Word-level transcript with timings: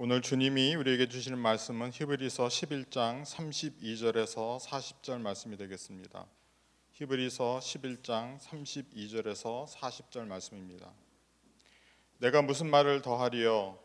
오늘 0.00 0.22
주님이 0.22 0.76
우리에게 0.76 1.08
주시는 1.08 1.40
말씀은 1.40 1.90
히브리서 1.92 2.46
11장 2.46 3.24
32절에서 3.24 4.60
40절 4.60 5.20
말씀이 5.20 5.56
되겠습니다. 5.56 6.24
히브리서 6.92 7.58
11장 7.58 8.38
32절에서 8.38 9.66
40절 9.66 10.28
말씀입니다. 10.28 10.92
내가 12.18 12.42
무슨 12.42 12.70
말을 12.70 13.02
더하리요 13.02 13.76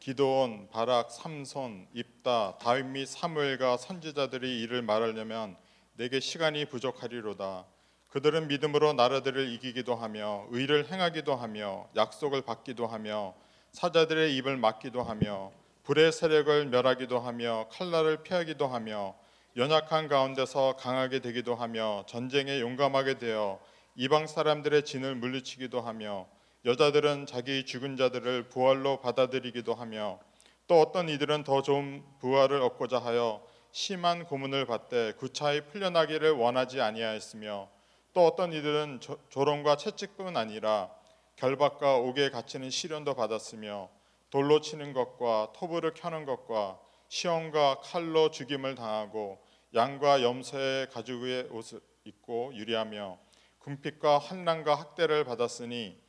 기도온, 0.00 0.68
바락, 0.72 1.12
삼손, 1.12 1.86
입다, 1.94 2.58
다윗 2.58 2.86
및 2.86 3.06
사무엘과 3.06 3.76
선지자들이 3.76 4.62
이를 4.62 4.82
말하려면 4.82 5.56
내게 5.94 6.18
시간이 6.18 6.64
부족하리로다. 6.64 7.64
그들은 8.08 8.48
믿음으로 8.48 8.94
나라들을 8.94 9.52
이기기도 9.52 9.94
하며 9.94 10.48
의를 10.50 10.90
행하기도 10.90 11.36
하며 11.36 11.88
약속을 11.94 12.42
받기도 12.42 12.88
하며 12.88 13.36
사자들의 13.70 14.34
입을 14.34 14.56
막기도 14.56 15.04
하며 15.04 15.52
불의 15.82 16.12
세력을 16.12 16.66
멸하기도 16.66 17.18
하며 17.18 17.66
칼날을 17.70 18.22
피하기도 18.22 18.66
하며 18.66 19.14
연약한 19.56 20.08
가운데서 20.08 20.76
강하게 20.76 21.20
되기도 21.20 21.54
하며 21.54 22.04
전쟁에 22.06 22.60
용감하게 22.60 23.18
되어 23.18 23.58
이방 23.96 24.26
사람들의 24.26 24.84
진을 24.84 25.16
물리치기도 25.16 25.80
하며 25.80 26.28
여자들은 26.64 27.26
자기 27.26 27.64
죽은 27.64 27.96
자들을 27.96 28.48
부활로 28.48 29.00
받아들이기도 29.00 29.74
하며 29.74 30.20
또 30.66 30.80
어떤 30.80 31.08
이들은 31.08 31.42
더 31.44 31.62
좋은 31.62 32.04
부활을 32.20 32.60
얻고자 32.62 32.98
하여 32.98 33.42
심한 33.72 34.24
고문을 34.24 34.66
받되 34.66 35.14
구차히 35.14 35.62
풀려나기를 35.62 36.32
원하지 36.32 36.80
아니하였으며 36.80 37.68
또 38.12 38.26
어떤 38.26 38.52
이들은 38.52 39.00
조, 39.00 39.18
조롱과 39.30 39.76
채찍뿐 39.76 40.36
아니라 40.36 40.90
결박과 41.36 41.96
옥에 41.96 42.30
갇히는 42.30 42.70
시련도 42.70 43.14
받았으며 43.14 43.88
돌로 44.30 44.60
치는 44.60 44.92
것과 44.92 45.52
토부를 45.54 45.94
켜는 45.94 46.24
것과 46.24 46.80
시험과 47.08 47.80
칼로 47.82 48.30
죽임을 48.30 48.76
당하고 48.76 49.44
양과 49.74 50.22
염소의 50.22 50.88
가죽의 50.90 51.48
옷을 51.50 51.80
입고 52.04 52.54
유리하며 52.54 53.18
군핍과 53.58 54.18
환난과 54.18 54.74
학대를 54.74 55.24
받았으니 55.24 56.00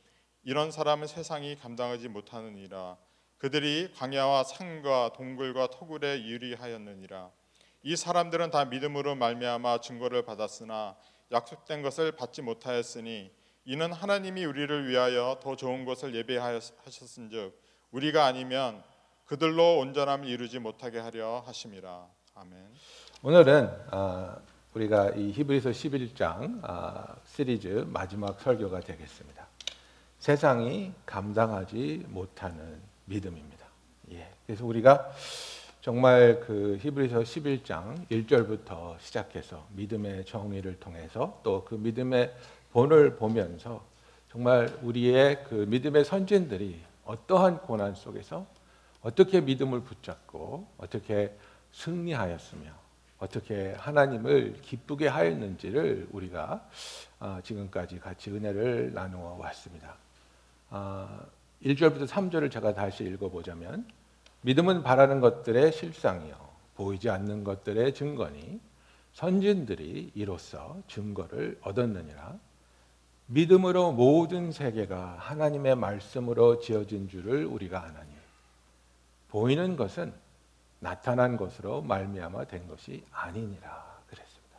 이런 0.44 0.70
사람은 0.70 1.06
세상이 1.06 1.56
감당하지 1.56 2.08
못하느니라. 2.08 2.96
그들이 3.38 3.92
광야와 3.94 4.44
산과 4.44 5.12
동굴과 5.14 5.68
토굴에 5.68 6.24
유리하였느니라. 6.24 7.30
이 7.82 7.96
사람들은 7.96 8.50
다 8.50 8.64
믿음으로 8.64 9.16
말미암아 9.16 9.80
증거를 9.80 10.24
받았으나 10.24 10.96
약속된 11.32 11.82
것을 11.82 12.12
받지 12.12 12.42
못하였으니 12.42 13.32
이는 13.64 13.92
하나님이 13.92 14.44
우리를 14.44 14.88
위하여 14.88 15.38
더 15.42 15.56
좋은 15.56 15.84
것을 15.84 16.14
예배하셨은즉 16.14 17.60
우리가 17.92 18.24
아니면 18.26 18.82
그들로 19.26 19.78
온전함을 19.78 20.26
이루지 20.28 20.58
못하게 20.58 20.98
하려 20.98 21.42
하심이라. 21.46 22.06
아멘. 22.34 22.56
오늘은 23.22 23.70
아, 23.90 24.36
우리가 24.74 25.10
이 25.10 25.30
히브리서 25.32 25.70
11장 25.70 26.60
아, 26.62 27.14
시리즈 27.24 27.84
마지막 27.88 28.40
설교가 28.40 28.80
되겠습니다. 28.80 29.46
세상이 30.18 30.92
감당하지 31.04 32.06
못하는 32.08 32.80
믿음입니다. 33.04 33.66
예. 34.12 34.28
그래서 34.46 34.64
우리가 34.64 35.10
정말 35.80 36.40
그 36.40 36.78
히브리서 36.80 37.20
11장 37.20 38.08
1절부터 38.08 38.98
시작해서 39.00 39.66
믿음의 39.72 40.24
정의를 40.24 40.78
통해서 40.80 41.40
또 41.42 41.64
그 41.64 41.74
믿음의 41.74 42.32
본을 42.72 43.16
보면서 43.16 43.84
정말 44.30 44.74
우리의 44.82 45.44
그 45.44 45.66
믿음의 45.68 46.04
선진들이 46.06 46.80
어떠한 47.04 47.62
고난 47.62 47.94
속에서 47.94 48.46
어떻게 49.02 49.40
믿음을 49.40 49.82
붙잡고 49.82 50.68
어떻게 50.78 51.36
승리하였으며 51.72 52.70
어떻게 53.18 53.72
하나님을 53.78 54.60
기쁘게 54.62 55.08
하였는지를 55.08 56.08
우리가 56.10 56.68
아, 57.20 57.40
지금까지 57.44 58.00
같이 58.00 58.30
은혜를 58.30 58.92
나누어 58.94 59.36
왔습니다. 59.38 59.96
1절부터 60.70 62.02
아, 62.02 62.06
3절을 62.06 62.50
제가 62.50 62.74
다시 62.74 63.04
읽어보자면 63.04 63.86
믿음은 64.40 64.82
바라는 64.82 65.20
것들의 65.20 65.72
실상이요 65.72 66.34
보이지 66.74 67.10
않는 67.10 67.44
것들의 67.44 67.94
증거니 67.94 68.60
선진들이 69.12 70.12
이로써 70.14 70.82
증거를 70.88 71.60
얻었느니라 71.62 72.38
믿음으로 73.26 73.92
모든 73.92 74.52
세계가 74.52 75.16
하나님의 75.18 75.76
말씀으로 75.76 76.60
지어진 76.60 77.08
줄을 77.08 77.44
우리가 77.46 77.82
아나니 77.82 78.10
보이는 79.28 79.76
것은 79.76 80.12
나타난 80.80 81.36
것으로 81.36 81.82
말미암아 81.82 82.44
된 82.44 82.66
것이 82.68 83.04
아니니라 83.12 84.00
그랬습니다. 84.08 84.58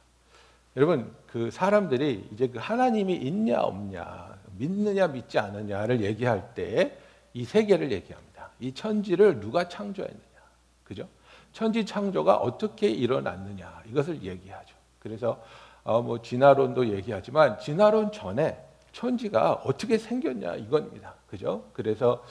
여러분 0.76 1.14
그 1.28 1.52
사람들이 1.52 2.30
이제 2.32 2.48
그 2.48 2.58
하나님이 2.58 3.16
있냐 3.16 3.62
없냐 3.62 4.40
믿느냐 4.58 5.08
믿지 5.08 5.38
않느냐를 5.40 6.02
얘기할 6.02 6.54
때 6.56 7.04
이 7.34 7.44
세계를 7.46 7.92
얘기합니다. 7.92 8.50
이 8.60 8.74
천지를 8.74 9.40
누가 9.40 9.68
창조했느냐 9.68 10.24
그죠? 10.84 11.08
천지 11.52 11.86
창조가 11.86 12.38
어떻게 12.38 12.90
일어났느냐 12.90 13.84
이것을 13.90 14.24
얘기하죠. 14.24 14.76
그래서 15.00 15.44
어, 15.84 16.02
뭐 16.02 16.22
진화론도 16.22 16.90
얘기하지만 16.90 17.60
진화론 17.60 18.12
전에 18.12 18.58
천지가 18.92 19.62
어떻게 19.66 19.98
생겼냐 19.98 20.56
이겁니다. 20.56 21.16
그죠? 21.28 21.66
그래서 21.74 22.24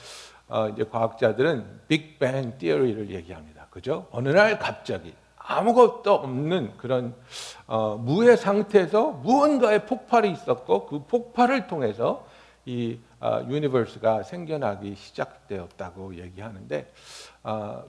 어, 0.47 0.69
이제 0.69 0.83
과학자들은 0.83 1.81
빅뱅 1.87 2.57
theory를 2.57 3.09
얘기합니다. 3.11 3.67
그죠? 3.69 4.07
어느 4.11 4.29
날 4.29 4.59
갑자기 4.59 5.13
아무것도 5.37 6.13
없는 6.13 6.77
그런 6.77 7.15
어, 7.67 7.97
무의 7.97 8.37
상태에서 8.37 9.11
무언가의 9.11 9.85
폭발이 9.85 10.31
있었고 10.31 10.85
그 10.85 11.03
폭발을 11.05 11.67
통해서 11.67 12.25
이 12.65 12.97
어, 13.19 13.45
universe가 13.47 14.23
생겨나기 14.23 14.95
시작되었다고 14.95 16.15
얘기하는데 16.15 16.91
어, 17.43 17.83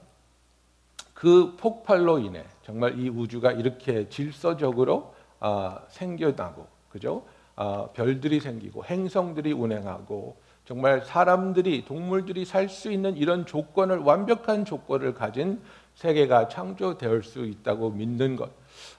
그 1.13 1.55
폭발로 1.57 2.19
인해 2.19 2.43
정말 2.63 2.99
이 2.99 3.09
우주가 3.09 3.53
이렇게 3.53 4.09
질서적으로 4.09 5.14
어, 5.39 5.77
생겨나고 5.89 6.67
그죠? 6.89 7.25
어, 7.55 7.91
별들이 7.93 8.39
생기고 8.39 8.85
행성들이 8.85 9.53
운행하고 9.53 10.35
정말 10.65 11.01
사람들이 11.03 11.85
동물들이 11.85 12.43
살 12.43 12.69
수 12.69 12.91
있는 12.91 13.15
이런 13.17 13.45
조건을 13.45 13.99
완벽한 13.99 14.65
조건을 14.65 15.13
가진 15.13 15.61
세계가 15.95 16.47
창조될 16.49 17.23
수 17.23 17.45
있다고 17.45 17.91
믿는 17.91 18.35
것 18.35 18.51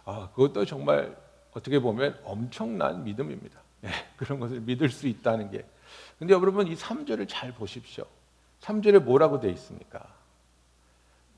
아, 0.04 0.30
그것도 0.34 0.64
정말 0.64 1.16
어떻게 1.52 1.78
보면 1.80 2.18
엄청난 2.24 3.02
믿음입니다. 3.04 3.60
네, 3.80 3.90
그런 4.16 4.38
것을 4.38 4.60
믿을 4.60 4.88
수 4.88 5.06
있다는 5.08 5.50
게. 5.50 5.64
근데 6.18 6.32
여러분 6.34 6.66
이 6.66 6.74
3절을 6.74 7.26
잘 7.28 7.52
보십시오. 7.52 8.04
3절에 8.60 9.02
뭐라고 9.02 9.40
되어 9.40 9.50
있습니까? 9.52 10.06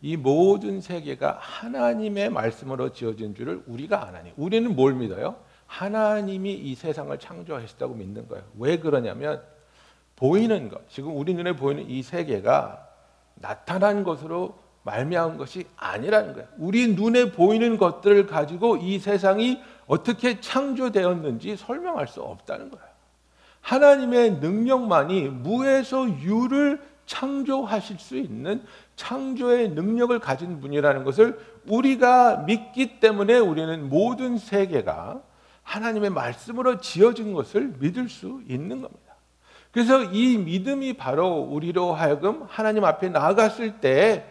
이 0.00 0.16
모든 0.16 0.80
세계가 0.80 1.38
하나님의 1.40 2.30
말씀으로 2.30 2.92
지어진 2.92 3.34
줄을 3.34 3.62
우리가 3.66 4.06
아나니. 4.06 4.32
우리는 4.36 4.74
뭘 4.74 4.94
믿어요? 4.94 5.36
하나님이 5.66 6.54
이 6.54 6.74
세상을 6.74 7.16
창조하셨다고 7.18 7.94
믿는 7.94 8.28
거예요. 8.28 8.44
왜 8.58 8.78
그러냐면 8.78 9.42
보이는 10.16 10.68
것, 10.68 10.88
지금 10.88 11.16
우리 11.16 11.34
눈에 11.34 11.54
보이는 11.54 11.88
이 11.88 12.02
세계가 12.02 12.86
나타난 13.36 14.02
것으로 14.02 14.58
말미암은 14.82 15.36
것이 15.36 15.66
아니라는 15.76 16.32
거예요. 16.32 16.48
우리 16.56 16.94
눈에 16.94 17.32
보이는 17.32 17.76
것들을 17.76 18.26
가지고 18.26 18.78
이 18.78 18.98
세상이 18.98 19.60
어떻게 19.86 20.40
창조되었는지 20.40 21.56
설명할 21.56 22.08
수 22.08 22.22
없다는 22.22 22.70
거예요. 22.70 22.88
하나님의 23.60 24.38
능력만이 24.38 25.28
무에서 25.28 26.08
유를 26.08 26.80
창조하실 27.08 27.98
수 27.98 28.16
있는 28.16 28.62
창조의 28.94 29.70
능력을 29.70 30.16
가진 30.20 30.60
분이라는 30.60 31.04
것을 31.04 31.40
우리가 31.66 32.44
믿기 32.44 33.00
때문에 33.00 33.38
우리는 33.38 33.88
모든 33.88 34.38
세계가 34.38 35.22
하나님의 35.62 36.10
말씀으로 36.10 36.80
지어진 36.80 37.32
것을 37.32 37.74
믿을 37.78 38.08
수 38.08 38.42
있는 38.46 38.82
겁니다. 38.82 39.14
그래서 39.72 40.02
이 40.04 40.36
믿음이 40.38 40.94
바로 40.94 41.38
우리로 41.38 41.94
하여금 41.94 42.44
하나님 42.46 42.84
앞에 42.84 43.08
나아갔을 43.08 43.80
때 43.80 44.24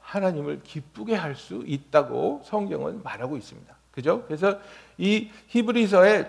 하나님을 0.00 0.62
기쁘게 0.64 1.14
할 1.14 1.36
수 1.36 1.62
있다고 1.64 2.42
성경은 2.44 3.02
말하고 3.04 3.36
있습니다. 3.36 3.72
그죠? 3.92 4.24
그래서 4.26 4.58
이 4.98 5.30
히브리서의 5.48 6.28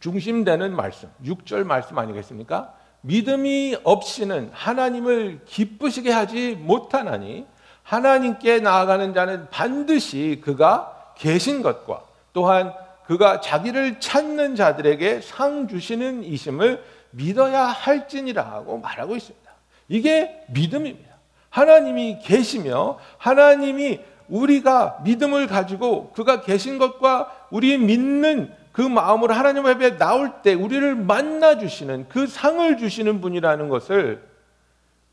중심되는 0.00 0.74
말씀, 0.76 1.08
6절 1.24 1.64
말씀 1.64 1.98
아니겠습니까? 1.98 2.83
믿음이 3.06 3.76
없이는 3.84 4.50
하나님을 4.52 5.40
기쁘시게 5.44 6.10
하지 6.10 6.56
못하나니 6.58 7.44
하나님께 7.82 8.60
나아가는 8.60 9.12
자는 9.12 9.48
반드시 9.50 10.40
그가 10.42 11.12
계신 11.18 11.62
것과 11.62 12.02
또한 12.32 12.72
그가 13.06 13.42
자기를 13.42 14.00
찾는 14.00 14.56
자들에게 14.56 15.20
상 15.20 15.68
주시는 15.68 16.24
이심을 16.24 16.82
믿어야 17.10 17.66
할지니라 17.66 18.60
고 18.60 18.78
말하고 18.78 19.14
있습니다. 19.16 19.52
이게 19.88 20.42
믿음입니다. 20.48 21.14
하나님이 21.50 22.20
계시며 22.20 22.98
하나님이 23.18 24.00
우리가 24.28 25.00
믿음을 25.04 25.46
가지고 25.46 26.10
그가 26.12 26.40
계신 26.40 26.78
것과 26.78 27.48
우리 27.50 27.76
믿는 27.76 28.50
그 28.74 28.82
마음으로 28.82 29.32
하나님 29.34 29.66
앞에 29.66 29.98
나올 29.98 30.42
때 30.42 30.52
우리를 30.52 30.96
만나 30.96 31.58
주시는 31.58 32.06
그 32.08 32.26
상을 32.26 32.76
주시는 32.76 33.20
분이라는 33.20 33.68
것을 33.68 34.20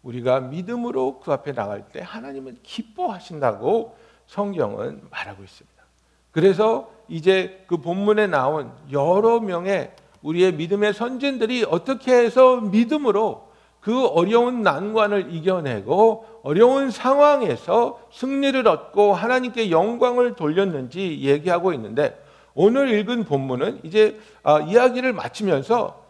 우리가 0.02 0.40
믿음으로 0.40 1.20
그 1.20 1.32
앞에 1.32 1.54
나갈 1.54 1.88
때 1.88 2.02
하나님은 2.04 2.58
기뻐하신다고 2.64 3.96
성경은 4.26 5.04
말하고 5.12 5.44
있습니다. 5.44 5.84
그래서 6.32 6.92
이제 7.08 7.64
그 7.68 7.78
본문에 7.78 8.26
나온 8.26 8.72
여러 8.92 9.40
명의 9.40 9.92
우리의 10.24 10.54
믿음의 10.54 10.96
선진들이 10.96 11.68
어떻게 11.70 12.16
해서 12.16 12.62
믿음으로 12.62 13.48
그 13.80 14.08
어려운 14.08 14.64
난관을 14.64 15.32
이겨내고 15.36 16.42
어려운 16.42 16.90
상황에서 16.90 18.02
승리를 18.12 18.68
얻고 18.68 19.14
하나님께 19.14 19.70
영광을 19.70 20.36
돌렸는지 20.36 21.20
얘기하고 21.22 21.74
있는데 21.74 22.20
오늘 22.54 22.92
읽은 22.92 23.24
본문은 23.26 23.82
이제 23.84 24.20
아, 24.44 24.60
이야기를 24.60 25.14
마치면서 25.14 26.04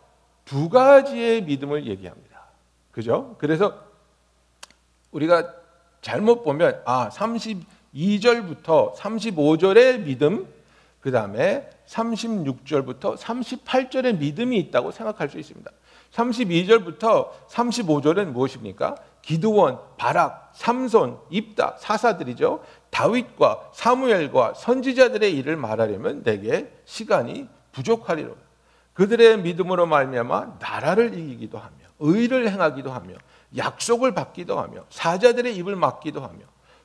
두 0.46 0.70
가지의 0.70 1.44
믿음을 1.44 1.86
얘기합니다. 1.88 2.46
그죠? 2.92 3.36
그래서 3.38 3.80
우리가 5.12 5.54
잘못 6.02 6.44
보면 6.44 6.82
아 6.86 7.10
32절부터 7.10 8.96
35절의 8.96 10.02
믿음 10.02 10.48
그 11.00 11.12
다음에 11.12 11.70
36절부터 11.88 13.18
38절의 13.18 14.18
믿음이 14.18 14.58
있다고 14.58 14.92
생각할 14.92 15.30
수 15.30 15.40
있습니다. 15.40 15.70
32절부터 16.12 17.30
35절은 17.50 18.28
무엇입니까? 18.28 18.96
기드원, 19.22 19.80
바락, 19.98 20.52
삼손, 20.54 21.18
입다, 21.30 21.76
사사들이죠. 21.80 22.64
다윗과 22.92 23.72
사무엘과 23.74 24.54
선지자들의 24.54 25.36
일을 25.38 25.56
말하려면 25.56 26.24
내게 26.24 26.72
시간이 26.86 27.48
부족하리로. 27.72 28.36
그들의 28.94 29.40
믿음으로 29.40 29.86
말미암아 29.86 30.58
나라를 30.60 31.18
이기기도 31.18 31.58
하며 31.58 31.72
의를 32.00 32.50
행하기도 32.50 32.92
하며 32.92 33.16
약속을 33.58 34.14
받기도 34.14 34.60
하며 34.60 34.84
사자들의 34.90 35.56
입을 35.56 35.76
막기도 35.76 36.22
하며 36.22 36.40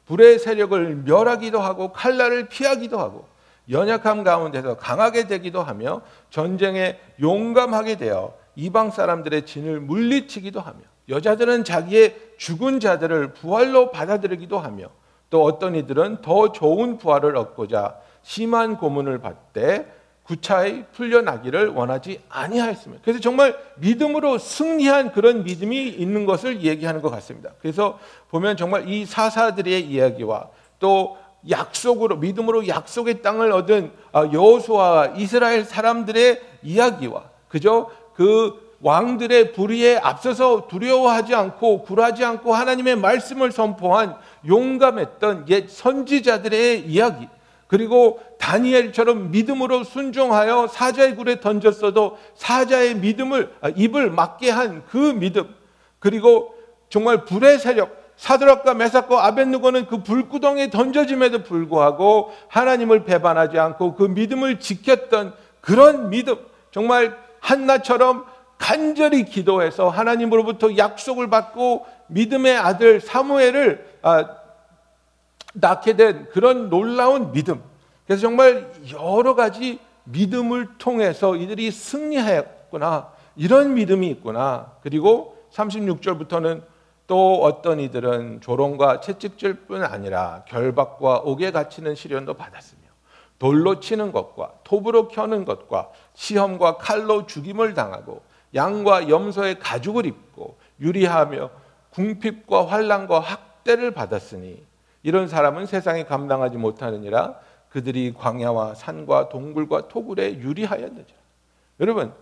불의 0.07 0.39
세력을 0.39 1.03
멸하기도 1.05 1.61
하고 1.61 1.93
칼날을 1.93 2.49
피하기도 2.49 2.99
하고 2.99 3.27
연약함 3.69 4.23
가운데서 4.23 4.77
강하게 4.77 5.27
되기도 5.27 5.63
하며 5.63 6.03
전쟁에 6.31 7.01
용감하게 7.21 7.97
되어 7.97 8.35
이방 8.55 8.93
사람들의 8.93 9.45
진을 9.45 9.81
물리치기도 9.81 10.61
하며 10.61 10.79
여자들은 11.09 11.65
자기의 11.65 12.17
죽은 12.39 12.79
자들을 12.79 13.35
부활로 13.35 13.91
받아들이기도 13.91 14.59
하며 14.59 14.89
또 15.31 15.45
어떤 15.45 15.75
이들은 15.75 16.23
더 16.23 16.53
좋은 16.53 16.99
부활을 16.99 17.37
얻고자 17.37 17.97
심한 18.23 18.77
고문을 18.77 19.19
받되 19.19 19.87
구차히 20.25 20.85
풀려나기를 20.93 21.69
원하지 21.69 22.21
아니하였으며 22.29 22.97
그래서 23.03 23.21
정말 23.21 23.57
믿음으로 23.77 24.39
승리한 24.39 25.13
그런 25.13 25.45
믿음이 25.45 25.89
있는 25.89 26.27
것을 26.27 26.63
얘기하는 26.63 27.01
것 27.01 27.11
같습니다. 27.11 27.53
그래서 27.61 27.99
보면 28.31 28.57
정말 28.57 28.89
이 28.89 29.05
사사들의 29.07 29.89
이야기와 29.89 30.49
또 30.81 31.17
약속으로 31.49 32.17
믿음으로 32.17 32.67
약속의 32.67 33.23
땅을 33.23 33.53
얻은 33.53 33.93
여호수아와 34.33 35.13
이스라엘 35.17 35.65
사람들의 35.65 36.43
이야기와 36.65 37.31
그저 37.49 37.89
그 38.15 38.67
왕들의 38.81 39.53
불의에 39.53 39.97
앞서서 39.97 40.67
두려워하지 40.69 41.35
않고 41.35 41.83
굴하지 41.83 42.25
않고 42.25 42.55
하나님의 42.55 42.97
말씀을 42.97 43.53
선포한 43.53 44.17
용감했던 44.47 45.47
옛 45.49 45.69
선지자들의 45.69 46.87
이야기 46.87 47.29
그리고 47.67 48.21
다니엘처럼 48.39 49.31
믿음으로 49.33 49.83
순종하여 49.83 50.69
사자의 50.69 51.17
굴에 51.17 51.41
던졌어도 51.41 52.17
사자의 52.35 52.95
믿음을 52.97 53.53
아, 53.61 53.71
입을 53.71 54.11
막게 54.11 54.51
한 54.51 54.85
그 54.89 54.97
믿음 54.97 55.53
그리고 55.99 56.55
정말 56.89 57.25
불의 57.25 57.59
세력 57.59 58.05
사드락과 58.17 58.75
메삭과 58.75 59.27
아벤누고는 59.27 59.87
그 59.87 60.03
불구덩이에 60.03 60.71
던져짐에도 60.71 61.43
불구하고 61.43 62.33
하나님을 62.49 63.05
배반하지 63.05 63.59
않고 63.59 63.95
그 63.95 64.05
믿음을 64.05 64.61
지켰던 64.61 65.35
그런 65.61 66.11
믿음 66.11 66.37
정말 66.71 67.17
한나처럼 67.41 68.25
간절히 68.59 69.25
기도해서 69.25 69.89
하나님으로부터 69.89 70.77
약속을 70.77 71.31
받고 71.31 71.87
믿음의 72.09 72.57
아들 72.57 73.01
사무엘을 73.01 73.99
아, 74.03 74.37
낳게 75.55 75.97
된 75.97 76.29
그런 76.31 76.69
놀라운 76.69 77.33
믿음. 77.33 77.63
그래서 78.07 78.23
정말 78.23 78.71
여러 78.93 79.35
가지 79.35 79.81
믿음을 80.05 80.79
통해서 80.79 81.37
이들이 81.37 81.71
승리하였구나. 81.71 83.11
이런 83.37 83.75
믿음이 83.75 84.09
있구나. 84.09 84.73
그리고 84.83 85.37
36절부터는 85.53 86.63
또 87.07 87.43
어떤 87.43 87.79
이들은 87.81 88.41
조롱과 88.41 89.01
채찍질뿐 89.01 89.85
아니라 89.85 90.45
결박과 90.49 91.19
옥에 91.19 91.53
갇히는 91.53 91.95
시련도 91.95 92.35
받았으며 92.35 92.83
돌로 93.39 93.81
치는 93.81 94.13
것과 94.13 94.53
톱으로 94.65 95.09
켜는 95.09 95.45
것과 95.45 95.91
시험과 96.15 96.79
칼로 96.79 97.27
죽임을 97.27 97.75
당하고 97.75 98.23
양과 98.55 99.09
염소의 99.09 99.59
가죽을 99.59 100.07
입고 100.07 100.57
유리하며 100.81 101.51
궁핍과 101.91 102.67
환란과 102.67 103.21
학대를 103.21 103.93
받았으니 103.93 104.63
이런 105.03 105.29
사람은 105.29 105.67
세상에 105.67 106.05
감당하지 106.05 106.57
못하느니라 106.57 107.39
그들이 107.69 108.15
광야와 108.15 108.75
산과 108.75 109.29
동굴과 109.29 109.89
토굴에 109.89 110.39
유리하였느니라. 110.39 111.17
여러분 111.81 112.13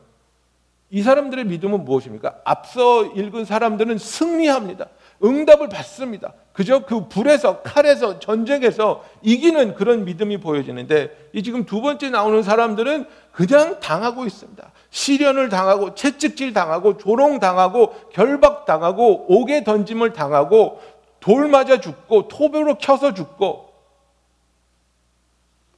이 0.90 1.02
사람들의 1.02 1.44
믿음은 1.46 1.84
무엇입니까? 1.84 2.40
앞서 2.44 3.04
읽은 3.06 3.44
사람들은 3.44 3.98
승리합니다. 3.98 4.86
응답을 5.22 5.68
받습니다. 5.68 6.34
그저 6.52 6.84
그 6.84 7.08
불에서 7.08 7.62
칼에서 7.62 8.18
전쟁에서 8.18 9.04
이기는 9.22 9.74
그런 9.74 10.04
믿음이 10.04 10.38
보여지는데 10.38 11.30
이 11.32 11.42
지금 11.42 11.64
두 11.64 11.80
번째 11.80 12.10
나오는 12.10 12.42
사람들은 12.42 13.06
그냥 13.32 13.80
당하고 13.80 14.24
있습니다. 14.24 14.70
시련을 14.90 15.48
당하고 15.48 15.94
채찍질 15.94 16.52
당하고 16.52 16.96
조롱 16.96 17.40
당하고 17.40 17.92
결박 18.12 18.64
당하고 18.64 19.26
옥에 19.28 19.64
던짐을 19.64 20.12
당하고 20.12 20.80
돌 21.20 21.48
맞아 21.48 21.80
죽고 21.80 22.28
톱으로 22.28 22.78
켜서 22.78 23.14
죽고 23.14 23.72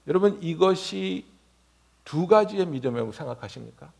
여러분 0.08 0.38
이것이 0.42 1.24
두 2.04 2.26
가지의 2.26 2.66
믿음이라고 2.66 3.12
생각하십니까? 3.12 3.90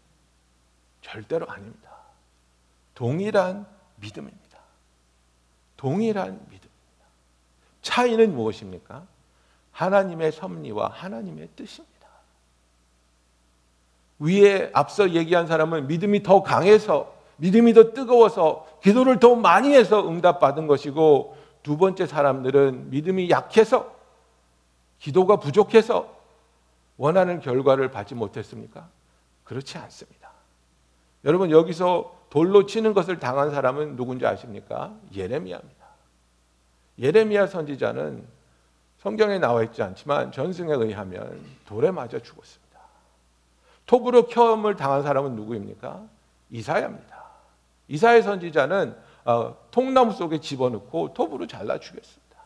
절대로 1.03 1.49
아닙니다. 1.49 1.91
동일한 2.95 3.67
믿음입니다. 3.97 4.46
동일한 5.87 6.33
믿음입니다. 6.51 7.07
차이는 7.81 8.35
무엇입니까? 8.35 9.07
하나님의 9.71 10.33
섭리와 10.33 10.89
하나님의 10.89 11.51
뜻입니다. 11.55 12.09
위에 14.19 14.73
앞서 14.75 15.11
얘기한 15.11 15.47
사람은 15.47 15.87
믿음이 15.87 16.25
더 16.25 16.43
강해서 16.43 17.15
믿음이 17.37 17.73
더 17.73 17.93
뜨거워서 17.93 18.67
기도를 18.83 19.21
더 19.21 19.37
많이 19.37 19.77
해서 19.77 20.09
응답받은 20.09 20.67
것이고 20.67 21.37
두 21.63 21.77
번째 21.77 22.07
사람들은 22.07 22.91
믿음이 22.91 23.31
약해서 23.31 23.95
기도가 24.99 25.37
부족해서 25.37 26.13
원하는 26.97 27.39
결과를 27.39 27.93
받지 27.93 28.17
못했습니까? 28.17 28.89
그렇지 29.45 29.79
않습니다. 29.79 30.33
여러분 31.25 31.53
여기서 31.53 32.13
돌로 32.31 32.67
치는 32.67 32.93
것을 32.93 33.21
당한 33.21 33.53
사람은 33.53 33.95
누군지 33.95 34.27
아십니까? 34.27 34.93
예레미야입니다. 35.15 35.76
예레미야 36.99 37.47
선지자는 37.47 38.25
성경에 38.99 39.39
나와 39.39 39.63
있지 39.63 39.83
않지만 39.83 40.33
전승에 40.33 40.73
의하면 40.73 41.41
돌에 41.67 41.91
맞아 41.91 42.19
죽었습니다. 42.19 42.81
톱으로 43.87 44.29
켬을 44.29 44.77
당한 44.77 45.03
사람은 45.03 45.37
누구입니까? 45.37 46.03
이사야입니다. 46.51 47.25
이사야 47.89 48.23
선지자는 48.23 48.97
어, 49.25 49.57
통나무 49.71 50.13
속에 50.13 50.41
집어넣고 50.41 51.15
톱으로 51.15 51.47
잘라 51.47 51.79
죽였습니다. 51.79 52.37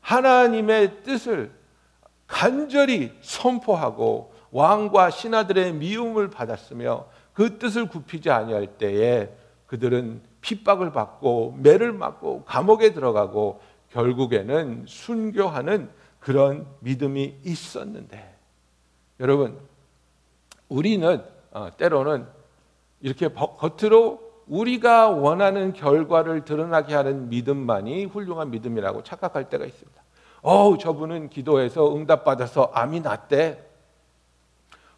하나님의 0.00 1.02
뜻을 1.02 1.52
간절히 2.26 3.16
선포하고 3.20 4.34
왕과 4.50 5.10
신하들의 5.10 5.74
미움을 5.74 6.30
받았으며 6.30 7.06
그 7.32 7.58
뜻을 7.58 7.88
굽히지 7.88 8.30
아니할 8.30 8.78
때에 8.78 9.30
그들은 9.66 10.22
핍박을 10.42 10.92
받고 10.92 11.56
매를 11.58 11.92
맞고 11.92 12.44
감옥에 12.44 12.92
들어가고 12.92 13.60
결국에는 13.90 14.84
순교하는 14.86 15.88
그런 16.20 16.66
믿음이 16.80 17.36
있었는데 17.44 18.36
여러분 19.20 19.58
우리는 20.68 21.22
어, 21.52 21.68
때로는 21.76 22.26
이렇게 23.00 23.28
겉으로 23.28 24.32
우리가 24.46 25.08
원하는 25.10 25.72
결과를 25.72 26.44
드러나게 26.44 26.94
하는 26.94 27.28
믿음만이 27.28 28.06
훌륭한 28.06 28.50
믿음이라고 28.50 29.02
착각할 29.02 29.48
때가 29.48 29.64
있습니다. 29.64 30.02
어우, 30.42 30.78
저분은 30.78 31.28
기도해서 31.30 31.94
응답받아서 31.94 32.70
암이 32.74 33.00
났대. 33.00 33.64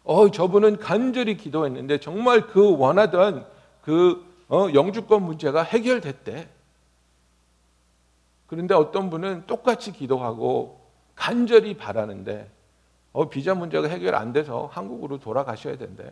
어, 0.03 0.29
저분은 0.29 0.77
간절히 0.77 1.37
기도했는데 1.37 1.99
정말 1.99 2.47
그 2.47 2.77
원하던 2.77 3.45
그 3.81 4.24
어, 4.49 4.67
영주권 4.73 5.23
문제가 5.23 5.63
해결됐대. 5.63 6.49
그런데 8.47 8.75
어떤 8.75 9.09
분은 9.09 9.47
똑같이 9.47 9.91
기도하고 9.91 10.79
간절히 11.15 11.75
바라는데 11.77 12.49
어, 13.11 13.29
비자 13.29 13.55
문제가 13.55 13.87
해결 13.87 14.13
안 14.15 14.33
돼서 14.33 14.67
한국으로 14.71 15.19
돌아가셔야 15.19 15.77
된대. 15.77 16.09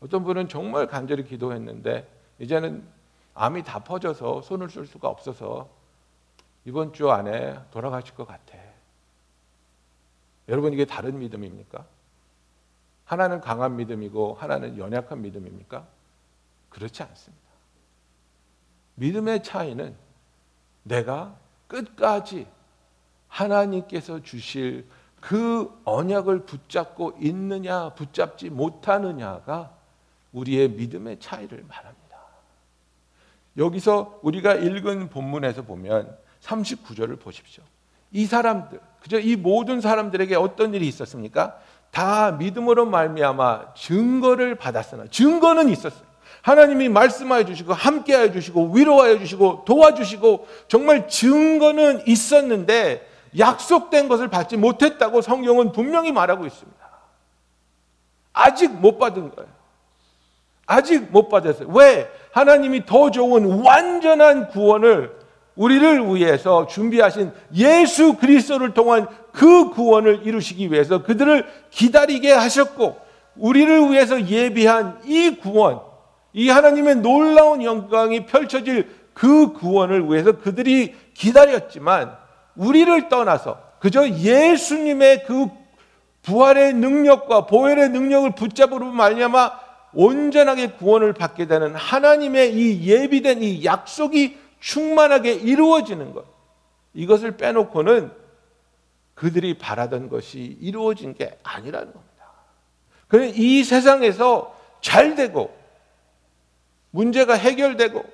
어떤 0.00 0.24
분은 0.24 0.48
정말 0.48 0.86
간절히 0.86 1.24
기도했는데 1.24 2.06
이제는 2.38 2.86
암이 3.34 3.62
다 3.62 3.78
퍼져서 3.82 4.42
손을 4.42 4.68
쓸 4.68 4.86
수가 4.86 5.08
없어서 5.08 5.68
이번 6.64 6.92
주 6.92 7.10
안에 7.10 7.58
돌아가실 7.70 8.14
것 8.14 8.26
같아. 8.26 8.58
여러분 10.48 10.72
이게 10.72 10.84
다른 10.84 11.18
믿음입니까? 11.18 11.86
하나는 13.04 13.40
강한 13.40 13.76
믿음이고 13.76 14.34
하나는 14.34 14.78
연약한 14.78 15.22
믿음입니까? 15.22 15.86
그렇지 16.72 17.02
않습니다. 17.02 17.42
믿음의 18.94 19.42
차이는 19.42 19.94
내가 20.82 21.36
끝까지 21.68 22.46
하나님께서 23.28 24.22
주실 24.22 24.86
그 25.20 25.70
언약을 25.84 26.44
붙잡고 26.44 27.16
있느냐 27.20 27.90
붙잡지 27.90 28.50
못하느냐가 28.50 29.72
우리의 30.32 30.70
믿음의 30.70 31.20
차이를 31.20 31.64
말합니다. 31.68 32.18
여기서 33.56 34.20
우리가 34.22 34.54
읽은 34.54 35.10
본문에서 35.10 35.62
보면 35.62 36.16
39절을 36.40 37.20
보십시오. 37.20 37.62
이 38.10 38.26
사람들, 38.26 38.80
그저 39.00 39.20
이 39.20 39.36
모든 39.36 39.80
사람들에게 39.80 40.34
어떤 40.36 40.74
일이 40.74 40.88
있었습니까? 40.88 41.60
다 41.90 42.32
믿음으로 42.32 42.86
말미암아 42.86 43.74
증거를 43.74 44.54
받았으나 44.54 45.06
증거는 45.08 45.68
있었어요. 45.68 46.11
하나님이 46.42 46.88
말씀하여 46.88 47.44
주시고 47.44 47.72
함께하여 47.72 48.32
주시고 48.32 48.72
위로하여 48.74 49.18
주시고 49.18 49.64
도와주시고 49.64 50.46
정말 50.68 51.08
증거는 51.08 52.02
있었는데 52.06 53.08
약속된 53.38 54.08
것을 54.08 54.28
받지 54.28 54.56
못했다고 54.56 55.22
성경은 55.22 55.72
분명히 55.72 56.12
말하고 56.12 56.44
있습니다. 56.46 56.82
아직 58.32 58.72
못 58.72 58.98
받은 58.98 59.34
거예요. 59.34 59.50
아직 60.66 61.10
못 61.10 61.28
받았어요. 61.28 61.68
왜? 61.68 62.10
하나님이 62.32 62.86
더 62.86 63.10
좋은 63.10 63.62
완전한 63.62 64.48
구원을 64.48 65.22
우리를 65.54 66.14
위해서 66.14 66.66
준비하신 66.66 67.32
예수 67.54 68.14
그리스도를 68.14 68.72
통한 68.72 69.06
그 69.32 69.70
구원을 69.70 70.26
이루시기 70.26 70.72
위해서 70.72 71.02
그들을 71.02 71.46
기다리게 71.70 72.32
하셨고 72.32 72.98
우리를 73.36 73.90
위해서 73.90 74.26
예비한 74.26 75.00
이 75.04 75.36
구원, 75.36 75.80
이 76.32 76.48
하나님의 76.48 76.96
놀라운 76.96 77.62
영광이 77.62 78.26
펼쳐질 78.26 78.88
그 79.12 79.52
구원을 79.52 80.08
위해서 80.10 80.32
그들이 80.32 80.94
기다렸지만 81.14 82.16
우리를 82.56 83.08
떠나서 83.08 83.60
그저 83.78 84.08
예수님의 84.08 85.24
그 85.24 85.48
부활의 86.22 86.74
능력과 86.74 87.46
보혈의 87.46 87.90
능력을 87.90 88.34
붙잡으로 88.34 88.86
말미암아 88.86 89.60
온전하게 89.92 90.72
구원을 90.72 91.12
받게 91.12 91.46
되는 91.46 91.74
하나님의 91.74 92.54
이 92.54 92.88
예비된 92.88 93.42
이 93.42 93.64
약속이 93.64 94.38
충만하게 94.60 95.32
이루어지는 95.32 96.14
것. 96.14 96.24
이것을 96.94 97.36
빼놓고는 97.36 98.12
그들이 99.14 99.58
바라던 99.58 100.08
것이 100.08 100.56
이루어진 100.60 101.14
게 101.14 101.38
아니라는 101.42 101.92
겁니다. 101.92 102.12
그는 103.08 103.32
이 103.34 103.64
세상에서 103.64 104.56
잘 104.80 105.14
되고 105.14 105.54
문제가 106.92 107.34
해결되고 107.34 108.04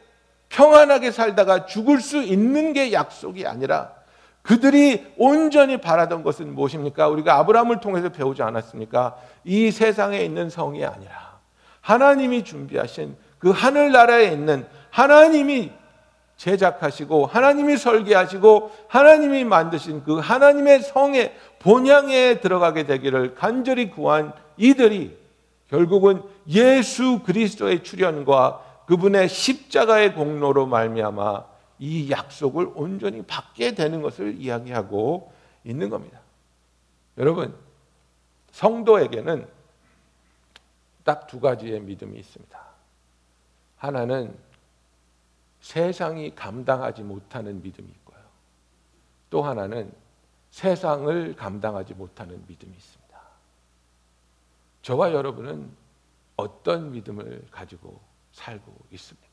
평안하게 0.49 1.11
살다가 1.11 1.67
죽을 1.67 2.01
수 2.01 2.23
있는 2.23 2.73
게 2.73 2.93
약속이 2.93 3.47
아니라 3.47 3.93
그들이 4.43 5.13
온전히 5.19 5.77
바라던 5.77 6.23
것은 6.23 6.55
무엇입니까? 6.55 7.09
우리가 7.09 7.37
아브라함을 7.37 7.81
통해서 7.81 8.09
배우지 8.09 8.43
않았습니까? 8.43 9.17
이 9.45 9.71
세상에 9.71 10.21
있는 10.21 10.49
성이 10.49 10.87
아니라 10.87 11.39
하나님이 11.83 12.45
준비하신 12.45 13.15
그 13.39 13.51
하늘나라에 13.51 14.33
있는 14.33 14.67
하나님이 14.91 15.73
제작하시고 16.39 17.27
하나님이 17.27 17.77
설계하시고 17.77 18.71
하나님이 18.89 19.45
만드신 19.45 20.05
그 20.05 20.19
하나님의 20.19 20.83
성의 20.83 21.35
본향에 21.59 22.41
들어가게 22.41 22.85
되기를 22.85 23.35
간절히 23.35 23.91
구한 23.91 24.33
이들이 24.57 25.19
결국은 25.69 26.23
예수 26.49 27.21
그리스도의 27.25 27.83
출현과 27.83 28.68
그분의 28.89 29.29
십자가의 29.29 30.15
공로로 30.15 30.67
말미암아 30.67 31.45
이 31.79 32.11
약속을 32.11 32.73
온전히 32.75 33.23
받게 33.23 33.75
되는 33.75 34.01
것을 34.01 34.41
이야기하고 34.41 35.31
있는 35.63 35.91
겁니다. 35.91 36.19
여러분, 37.19 37.55
성도에게는 38.53 39.47
딱 41.05 41.27
두 41.27 41.39
가지의 41.39 41.81
믿음이 41.81 42.19
있습니다. 42.19 42.59
하나는 43.77 44.35
세상이 45.61 46.35
감당하지 46.35 47.03
못하는 47.03 47.61
믿음이 47.63 47.89
있고요. 47.91 48.19
또 49.29 49.43
하나는 49.43 49.93
세상을 50.51 51.37
감당하지 51.37 51.93
못하는 51.93 52.43
믿음이 52.47 52.75
있습니다. 52.75 53.21
저와 54.81 55.13
여러분은 55.13 55.71
어떤 56.37 56.91
믿음을 56.93 57.47
가지고 57.51 58.08
살고 58.39 58.73
있습니까? 58.93 59.29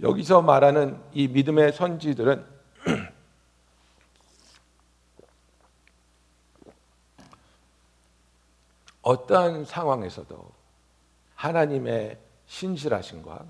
여기서 0.00 0.42
말하는 0.42 1.00
이 1.12 1.28
믿음의 1.28 1.72
선지들은 1.72 2.44
어떠한 9.02 9.64
상황에서도 9.64 10.52
하나님의 11.36 12.18
신실하심과 12.46 13.46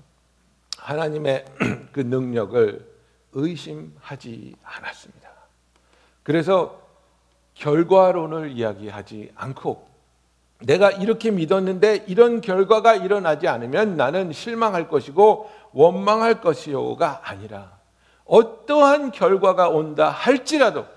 하나님의 0.77 1.45
그 1.91 2.01
능력을 2.01 2.95
의심하지 3.31 4.55
않았습니다. 4.63 5.31
그래서 6.23 6.81
결과론을 7.55 8.51
이야기하지 8.51 9.31
않고 9.35 9.94
내가 10.65 10.89
이렇게 10.89 11.29
믿었는데 11.29 12.05
이런 12.07 12.41
결과가 12.41 12.95
일어나지 12.95 13.47
않으면 13.47 13.97
나는 13.97 14.33
실망할 14.33 14.87
것이고 14.87 15.49
원망할 15.73 16.41
것이요가 16.41 17.21
아니라 17.23 17.77
어떠한 18.25 19.11
결과가 19.11 19.69
온다 19.69 20.09
할지라도 20.09 20.87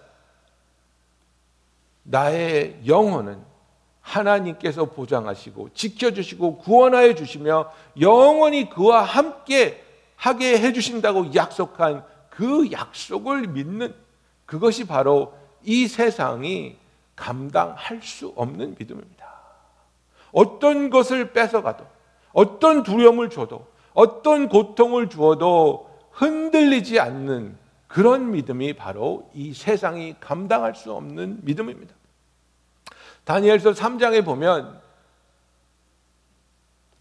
나의 2.02 2.80
영혼은 2.86 3.44
하나님께서 4.00 4.86
보장하시고 4.86 5.74
지켜주시고 5.74 6.58
구원하여 6.58 7.14
주시며 7.14 7.70
영원히 8.00 8.70
그와 8.70 9.02
함께 9.02 9.84
하게 10.16 10.58
해주신다고 10.58 11.34
약속한 11.34 12.02
그 12.30 12.72
약속을 12.72 13.48
믿는 13.48 13.94
그것이 14.46 14.86
바로 14.86 15.34
이 15.62 15.86
세상이 15.86 16.76
감당할 17.14 18.00
수 18.00 18.32
없는 18.34 18.76
믿음입니다. 18.78 19.17
어떤 20.32 20.90
것을 20.90 21.32
뺏어가도, 21.32 21.86
어떤 22.32 22.82
두려움을 22.82 23.30
줘도, 23.30 23.66
어떤 23.94 24.48
고통을 24.48 25.08
주어도 25.08 25.90
흔들리지 26.12 27.00
않는 27.00 27.56
그런 27.86 28.30
믿음이 28.30 28.74
바로 28.74 29.30
이 29.34 29.54
세상이 29.54 30.16
감당할 30.20 30.74
수 30.74 30.92
없는 30.92 31.40
믿음입니다. 31.42 31.94
다니엘서 33.24 33.72
3장에 33.72 34.24
보면 34.24 34.80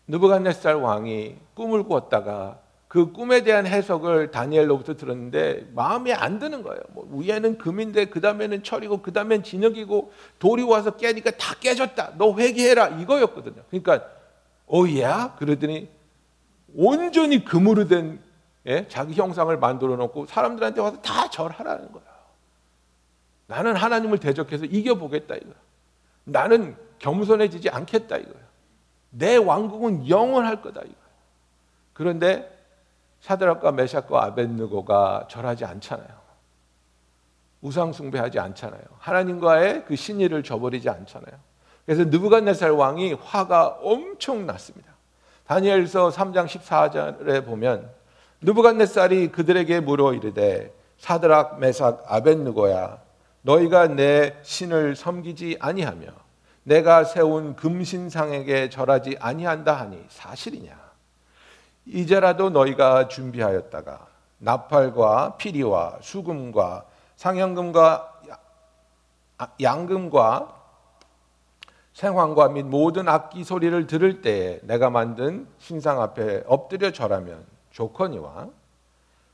느부갓네살 0.08 0.76
왕이 0.76 1.36
꿈을 1.54 1.84
꾸었다가 1.84 2.60
그 2.88 3.12
꿈에 3.12 3.44
대한 3.44 3.68
해석을 3.68 4.32
다니엘로부터 4.32 4.96
들었는데 4.96 5.72
마음에 5.74 6.14
안 6.14 6.40
드는 6.40 6.64
거예요. 6.64 6.82
뭐 6.90 7.08
위에는 7.12 7.58
금인데 7.58 8.06
그 8.06 8.22
다음에는 8.22 8.64
철이고 8.64 9.02
그 9.02 9.12
다음엔 9.12 9.44
진흙이고 9.44 10.14
돌이 10.40 10.64
와서 10.64 10.92
깨니까 10.92 11.32
다 11.32 11.54
깨졌다. 11.60 12.14
너 12.18 12.34
회개해라 12.38 13.00
이거였거든요. 13.00 13.62
그러니까 13.70 14.08
오야 14.68 15.36
그러더니 15.38 15.90
온전히 16.76 17.44
금으로 17.44 17.88
된 17.88 18.20
예? 18.68 18.86
자기 18.88 19.14
형상을 19.14 19.56
만들어 19.58 19.96
놓고 19.96 20.26
사람들한테 20.28 20.82
와서 20.82 21.02
다 21.02 21.30
절하라는 21.30 21.92
거예요. 21.92 22.08
나는 23.48 23.76
하나님을 23.76 24.18
대적해서 24.18 24.66
이겨보겠다 24.66 25.36
이거야. 25.36 25.54
나는 26.24 26.76
겸손해지지 27.00 27.70
않겠다 27.70 28.18
이거예요. 28.18 28.48
내 29.10 29.36
왕국은 29.36 30.08
영원할 30.08 30.62
거다 30.62 30.82
이거. 30.82 30.96
그런데 31.94 32.57
사드락과 33.22 33.72
메삭과 33.72 34.24
아벤느고가 34.26 35.28
절하지 35.30 35.66
않잖아요. 35.66 36.28
우상 37.62 37.92
숭배하지 37.92 38.40
않잖아요. 38.40 38.82
하나님과의 39.00 39.86
그 39.86 39.96
신의를 39.96 40.44
저버리지 40.44 40.90
않잖아요. 40.90 41.36
그래서 41.86 42.04
느부갓네살 42.06 42.72
왕이 42.72 43.14
화가 43.14 43.80
엄청 43.82 44.46
났습니다. 44.46 44.92
다니엘서 45.48 46.10
3장 46.10 46.46
14절에 46.46 47.46
보면 47.46 47.90
느부갓네살이 48.42 49.30
그들에게 49.32 49.80
물어 49.80 50.14
이르되 50.14 50.74
사드락 50.98 51.60
메삭 51.60 52.04
아벤느고야 52.08 53.00
너희가 53.42 53.88
내 53.88 54.36
신을 54.42 54.96
섬기지 54.96 55.58
아니하며 55.60 56.08
내가 56.64 57.06
세운 57.06 57.56
금신상에게 57.56 58.70
절하지 58.70 59.16
아니한다 59.20 59.74
하니 59.74 60.04
사실이냐 60.10 60.87
이제라도 61.88 62.50
너희가 62.50 63.08
준비하였다가 63.08 64.08
나팔과 64.40 65.38
피리와 65.38 66.00
수금과 66.02 66.86
상현금과 67.16 68.22
야- 68.30 69.50
양금과 69.62 70.54
생황과 71.94 72.50
및 72.50 72.64
모든 72.64 73.08
악기 73.08 73.44
소리를 73.44 73.88
들을 73.88 74.22
때에 74.22 74.60
내가 74.64 74.90
만든 74.90 75.48
신상 75.58 76.00
앞에 76.02 76.44
엎드려 76.46 76.92
절하면 76.92 77.44
좋거니와 77.72 78.50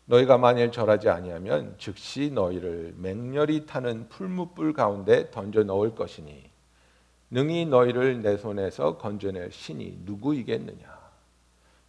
너희가 0.05 0.37
만일 0.37 0.71
절하지 0.71 1.09
아니하면 1.09 1.75
즉시 1.77 2.31
너희를 2.31 2.93
맹렬히 2.97 3.65
타는 3.65 4.07
풀무불 4.09 4.73
가운데 4.73 5.29
던져 5.31 5.63
넣을 5.63 5.95
것이니 5.95 6.49
능히 7.31 7.65
너희를 7.65 8.21
내 8.21 8.37
손에서 8.37 8.97
건져낼 8.97 9.51
신이 9.51 10.01
누구이겠느냐 10.05 11.02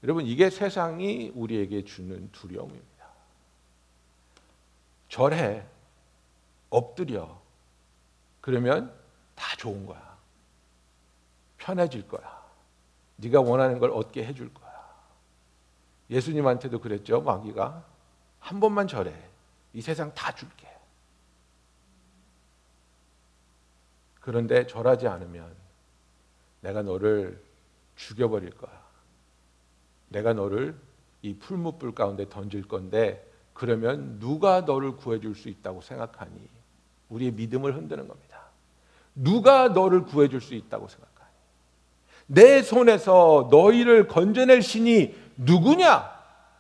여러분 0.04 0.26
이게 0.26 0.50
세상이 0.50 1.32
우리에게 1.34 1.84
주는 1.84 2.30
두려움입니다 2.30 3.08
절해 5.08 5.66
엎드려 6.70 7.40
그러면 8.40 8.94
다 9.34 9.56
좋은 9.56 9.84
거야 9.84 10.14
편해질 11.64 12.06
거야. 12.08 12.44
네가 13.16 13.40
원하는 13.40 13.78
걸 13.78 13.90
얻게 13.90 14.26
해줄 14.26 14.52
거야. 14.52 14.64
예수님한테도 16.11 16.78
그랬죠. 16.78 17.23
마귀가 17.23 17.82
한 18.38 18.61
번만 18.61 18.87
절해. 18.87 19.14
이 19.73 19.80
세상 19.80 20.12
다 20.12 20.34
줄게. 20.34 20.68
그런데 24.20 24.66
절하지 24.66 25.08
않으면 25.08 25.56
내가 26.61 26.82
너를 26.82 27.42
죽여버릴 27.96 28.50
거야. 28.50 28.84
내가 30.14 30.33
너를 30.33 30.76
이 31.23 31.35
풀무불 31.35 31.94
가운데 31.94 32.28
던질 32.28 32.68
건데 32.68 33.28
그러면 33.52 34.18
누가 34.21 34.61
너를 34.61 34.97
구해줄 34.97 35.35
수 35.35 35.49
있다고 35.49 35.80
생각하니 35.80 36.30
우리의 37.09 37.33
믿음을 37.33 37.75
흔드는 37.75 38.06
겁니다. 38.06 38.38
누가 39.14 39.68
너를 39.68 40.04
구해줄 40.04 40.40
수 40.40 40.54
있다고 40.54 40.88
생각하니 40.88 41.30
내 42.26 42.62
손에서 42.62 43.49
너희를 43.50 44.06
건져낼 44.06 44.62
신이 44.62 45.14
누구냐? 45.37 46.14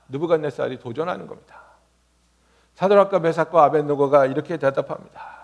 느부갓네살이 0.08 0.80
도전하는 0.80 1.26
겁니다. 1.26 1.62
사드락과 2.74 3.20
메삭과 3.20 3.64
아벤누고가 3.64 4.26
이렇게 4.26 4.56
대답합니다. 4.56 5.34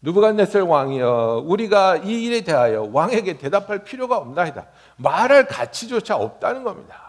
느부갓네살 0.00 0.62
왕이여 0.62 1.44
우리가 1.46 1.98
이 1.98 2.24
일에 2.24 2.40
대하여 2.42 2.88
왕에게 2.92 3.36
대답할 3.36 3.84
필요가 3.84 4.16
없나이다. 4.16 4.66
말할 4.96 5.46
가치조차 5.46 6.16
없다는 6.16 6.64
겁니다. 6.64 7.07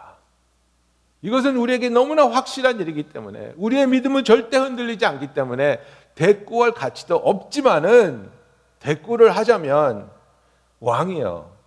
이것은 1.22 1.58
우리에게 1.58 1.90
너무나 1.90 2.30
확실한 2.30 2.80
일이기 2.80 3.04
때문에 3.04 3.54
우리의 3.58 3.88
믿음은 3.88 4.24
절대 4.24 4.58
흔들리지 4.58 5.06
않기 5.06 5.34
때문에 5.34 5.80
대꾸할 6.16 6.72
가치도 6.72 7.16
없지만은 7.16 8.30
대꾸를 8.80 9.36
하자면 9.36 10.10
왕이여 10.80 11.60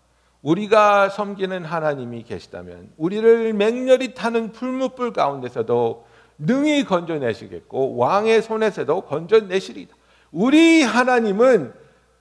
우리가 0.42 1.08
섬기는 1.10 1.64
하나님이 1.64 2.24
계시다면 2.24 2.90
우리를 2.96 3.52
맹렬히 3.52 4.14
타는 4.14 4.52
풀무불 4.52 5.12
가운데서도 5.12 6.06
능히 6.38 6.84
건져내시겠고 6.84 7.96
왕의 7.96 8.42
손에서도 8.42 9.02
건져내시리다. 9.02 9.94
우리 10.32 10.82
하나님은 10.82 11.72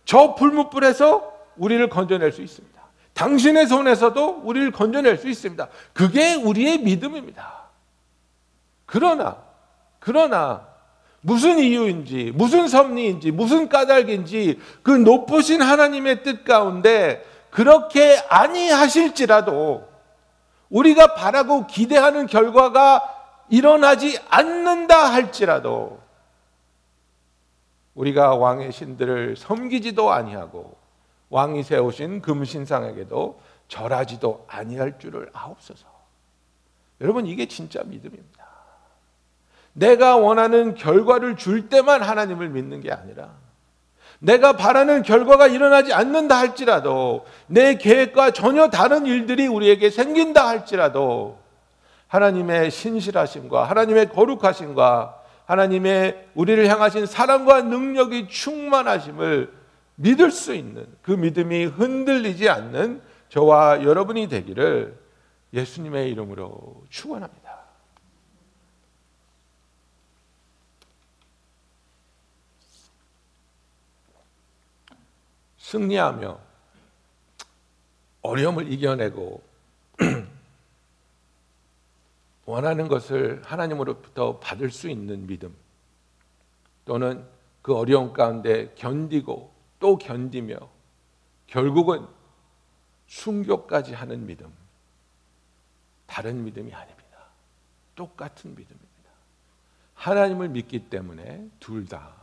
저 0.05 0.35
풀무불에서 0.35 1.31
우리를 1.57 1.89
건져낼 1.89 2.31
수 2.31 2.41
있습니다. 2.41 2.70
당신의 3.21 3.67
손에서도 3.67 4.41
우리를 4.43 4.71
건져낼 4.71 5.15
수 5.15 5.29
있습니다. 5.29 5.67
그게 5.93 6.33
우리의 6.33 6.79
믿음입니다. 6.79 7.65
그러나 8.87 9.37
그러나 9.99 10.67
무슨 11.21 11.59
이유인지 11.59 12.31
무슨 12.33 12.67
섭리인지 12.67 13.29
무슨 13.29 13.69
까닭인지 13.69 14.59
그 14.81 14.89
높으신 14.89 15.61
하나님의 15.61 16.23
뜻 16.23 16.43
가운데 16.43 17.23
그렇게 17.51 18.17
아니하실지라도 18.27 19.87
우리가 20.69 21.13
바라고 21.13 21.67
기대하는 21.67 22.25
결과가 22.25 23.03
일어나지 23.49 24.17
않는다 24.29 25.13
할지라도 25.13 25.99
우리가 27.93 28.33
왕의 28.33 28.71
신들을 28.71 29.35
섬기지도 29.37 30.11
아니하고 30.11 30.80
왕이 31.31 31.63
세우신 31.63 32.21
금신상에게도 32.21 33.41
절하지도 33.67 34.45
아니할 34.47 34.99
줄을 34.99 35.29
아옵소서. 35.33 35.87
여러분 36.99 37.25
이게 37.25 37.47
진짜 37.47 37.81
믿음입니다. 37.83 38.45
내가 39.73 40.17
원하는 40.17 40.75
결과를 40.75 41.37
줄 41.37 41.69
때만 41.69 42.03
하나님을 42.03 42.49
믿는 42.49 42.81
게 42.81 42.91
아니라 42.91 43.31
내가 44.19 44.53
바라는 44.57 45.01
결과가 45.03 45.47
일어나지 45.47 45.93
않는다 45.93 46.37
할지라도 46.37 47.25
내 47.47 47.75
계획과 47.75 48.31
전혀 48.31 48.67
다른 48.67 49.05
일들이 49.05 49.47
우리에게 49.47 49.89
생긴다 49.89 50.47
할지라도 50.47 51.39
하나님의 52.07 52.69
신실하심과 52.69 53.63
하나님의 53.63 54.09
거룩하심과 54.09 55.17
하나님의 55.45 56.27
우리를 56.35 56.67
향하신 56.67 57.05
사랑과 57.05 57.61
능력이 57.61 58.27
충만하심을 58.27 59.60
믿을 60.01 60.31
수 60.31 60.53
있는 60.55 60.87
그 61.01 61.11
믿음이 61.11 61.65
흔들리지 61.65 62.49
않는 62.49 63.01
저와 63.29 63.83
여러분이 63.83 64.27
되기를 64.27 64.99
예수님의 65.53 66.09
이름으로 66.11 66.83
축원합니다. 66.89 67.61
승리하며 75.57 76.39
어려움을 78.23 78.71
이겨내고 78.71 79.41
원하는 82.45 82.87
것을 82.87 83.41
하나님으로부터 83.45 84.39
받을 84.39 84.71
수 84.71 84.89
있는 84.89 85.27
믿음 85.27 85.55
또는 86.85 87.25
그 87.61 87.75
어려움 87.75 88.11
가운데 88.11 88.73
견디고 88.75 89.60
또 89.81 89.97
견디며 89.97 90.55
결국은 91.47 92.07
순교까지 93.07 93.93
하는 93.93 94.25
믿음 94.25 94.53
다른 96.05 96.45
믿음이 96.45 96.73
아닙니다. 96.73 97.17
똑같은 97.95 98.51
믿음입니다. 98.51 98.87
하나님을 99.95 100.47
믿기 100.47 100.89
때문에 100.89 101.49
둘 101.59 101.85
다 101.85 102.15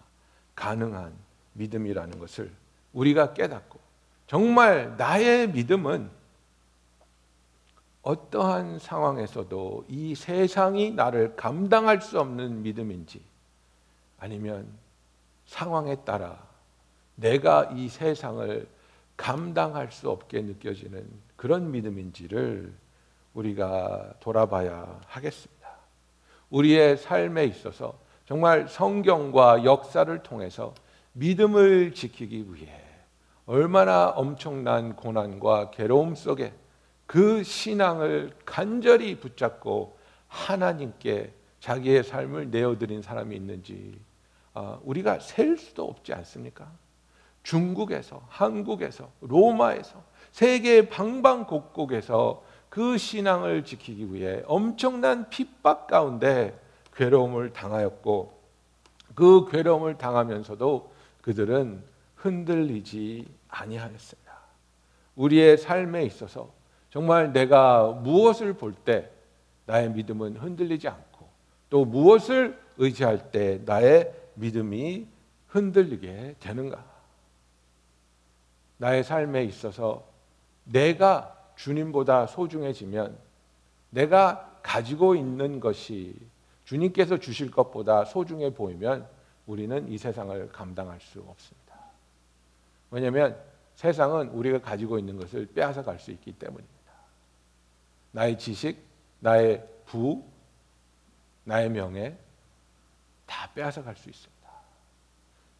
가능한 0.54 1.12
믿음이라는 1.52 2.18
것을 2.18 2.52
우리가 2.92 3.34
깨닫고 3.34 3.78
정말 4.26 4.96
나의 4.96 5.50
믿음은 5.50 6.10
어떠한 8.02 8.78
상황에서도 8.78 9.86
이 9.88 10.14
세상이 10.14 10.92
나를 10.92 11.36
감당할 11.36 12.00
수 12.00 12.18
없는 12.20 12.62
믿음인지 12.62 13.22
아니면 14.18 14.68
상황에 15.46 15.96
따라 16.04 16.47
내가 17.18 17.68
이 17.74 17.88
세상을 17.88 18.66
감당할 19.16 19.90
수 19.90 20.08
없게 20.08 20.40
느껴지는 20.40 21.04
그런 21.36 21.70
믿음인지를 21.72 22.72
우리가 23.34 24.14
돌아봐야 24.20 25.00
하겠습니다. 25.06 25.68
우리의 26.50 26.96
삶에 26.96 27.44
있어서 27.44 27.98
정말 28.24 28.68
성경과 28.68 29.64
역사를 29.64 30.22
통해서 30.22 30.74
믿음을 31.12 31.92
지키기 31.92 32.54
위해 32.54 32.80
얼마나 33.46 34.10
엄청난 34.10 34.94
고난과 34.94 35.72
괴로움 35.72 36.14
속에 36.14 36.52
그 37.06 37.42
신앙을 37.42 38.32
간절히 38.44 39.18
붙잡고 39.18 39.98
하나님께 40.28 41.32
자기의 41.58 42.04
삶을 42.04 42.50
내어드린 42.50 43.02
사람이 43.02 43.34
있는지 43.34 43.98
아, 44.54 44.78
우리가 44.84 45.18
셀 45.18 45.56
수도 45.56 45.84
없지 45.86 46.12
않습니까? 46.12 46.70
중국에서, 47.42 48.22
한국에서, 48.28 49.10
로마에서, 49.20 50.02
세계 50.32 50.88
방방곡곡에서 50.88 52.42
그 52.68 52.98
신앙을 52.98 53.64
지키기 53.64 54.12
위해 54.12 54.42
엄청난 54.46 55.30
핍박 55.30 55.86
가운데 55.86 56.58
괴로움을 56.94 57.52
당하였고 57.52 58.38
그 59.14 59.48
괴로움을 59.50 59.96
당하면서도 59.96 60.92
그들은 61.22 61.82
흔들리지 62.16 63.26
아니하였습니다. 63.48 64.32
우리의 65.16 65.56
삶에 65.56 66.04
있어서 66.04 66.52
정말 66.90 67.32
내가 67.32 67.88
무엇을 67.88 68.54
볼 68.54 68.74
때 68.84 69.10
나의 69.66 69.90
믿음은 69.90 70.36
흔들리지 70.36 70.88
않고 70.88 71.28
또 71.68 71.84
무엇을 71.84 72.58
의지할 72.78 73.30
때 73.30 73.60
나의 73.64 74.12
믿음이 74.34 75.06
흔들리게 75.48 76.36
되는가? 76.40 76.84
나의 78.78 79.04
삶에 79.04 79.44
있어서 79.44 80.08
내가 80.64 81.36
주님보다 81.56 82.26
소중해지면 82.26 83.18
내가 83.90 84.58
가지고 84.62 85.14
있는 85.14 85.60
것이 85.60 86.14
주님께서 86.64 87.18
주실 87.18 87.50
것보다 87.50 88.04
소중해 88.04 88.54
보이면 88.54 89.08
우리는 89.46 89.88
이 89.88 89.98
세상을 89.98 90.48
감당할 90.52 91.00
수 91.00 91.20
없습니다. 91.20 91.74
왜냐하면 92.90 93.38
세상은 93.74 94.28
우리가 94.28 94.60
가지고 94.60 94.98
있는 94.98 95.16
것을 95.16 95.46
빼앗아 95.46 95.82
갈 95.82 95.98
수 95.98 96.10
있기 96.10 96.32
때문입니다. 96.32 96.92
나의 98.12 98.38
지식, 98.38 98.78
나의 99.20 99.66
부, 99.86 100.22
나의 101.44 101.70
명예 101.70 102.18
다 103.26 103.50
빼앗아 103.54 103.82
갈 103.82 103.96
수 103.96 104.08
있습니다. 104.10 104.37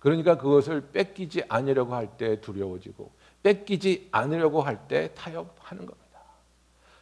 그러니까 0.01 0.37
그것을 0.39 0.91
뺏기지 0.93 1.45
않으려고 1.49 1.95
할 1.95 2.09
때 2.17 2.41
두려워지고 2.41 3.11
뺏기지 3.43 4.09
않으려고 4.13 4.63
할 4.63 4.79
때 4.89 5.13
타협하는 5.15 5.87
겁니다. 5.87 6.21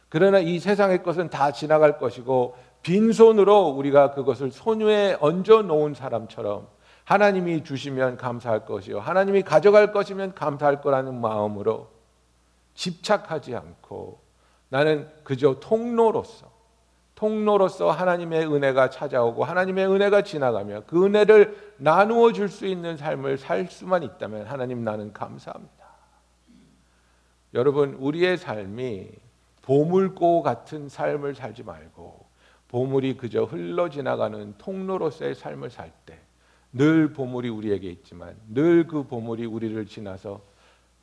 그러나 0.09 0.39
이 0.39 0.59
세상의 0.59 1.03
것은 1.03 1.29
다 1.29 1.51
지나갈 1.51 1.99
것이고 1.99 2.55
빈손으로 2.81 3.67
우리가 3.69 4.11
그것을 4.11 4.51
손에 4.51 5.17
얹어 5.19 5.63
놓은 5.63 5.93
사람처럼 5.93 6.67
하나님이 7.03 7.63
주시면 7.63 8.17
감사할 8.17 8.65
것이요 8.65 8.99
하나님이 8.99 9.43
가져갈 9.43 9.91
것이면 9.91 10.33
감사할 10.35 10.81
거라는 10.81 11.19
마음으로 11.19 11.89
집착하지 12.75 13.55
않고 13.55 14.19
나는 14.69 15.09
그저 15.23 15.59
통로로서 15.59 16.56
통로로서 17.17 17.89
하나님의 17.89 18.45
은혜가 18.45 18.91
찾아오고 18.91 19.43
하나님의 19.43 19.87
은혜가 19.87 20.21
지나가며 20.21 20.83
그 20.85 21.03
은혜를 21.03 21.73
나누어 21.77 22.31
줄 22.31 22.47
수 22.47 22.67
있는 22.67 22.95
삶을 22.95 23.39
살 23.39 23.67
수만 23.69 24.03
있다면 24.03 24.45
하나님 24.45 24.83
나는 24.83 25.11
감사합니다. 25.13 25.73
여러분 27.55 27.95
우리의 27.95 28.37
삶이 28.37 29.09
보물고 29.63 30.43
같은 30.43 30.89
삶을 30.89 31.33
살지 31.33 31.63
말고 31.63 32.27
보물이 32.67 33.17
그저 33.17 33.45
흘러 33.45 33.89
지나가는 33.89 34.53
통로로서의 34.59 35.35
삶을 35.35 35.69
살 35.71 35.91
때 36.05 36.19
늘 36.73 37.13
보물이 37.13 37.49
우리에게 37.49 37.89
있지만 37.89 38.35
늘 38.53 38.85
그 38.87 39.03
보물이 39.07 39.45
우리를 39.45 39.83
지나서 39.87 40.41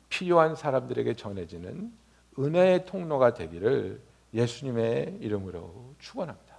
필요한 0.07 0.55
사람들에게 0.55 1.15
전해지는 1.15 1.91
은혜의 2.39 2.85
통로가 2.85 3.33
되기를 3.33 3.99
예수님의 4.35 5.17
이름으로 5.21 5.95
축원합니다. 5.99 6.55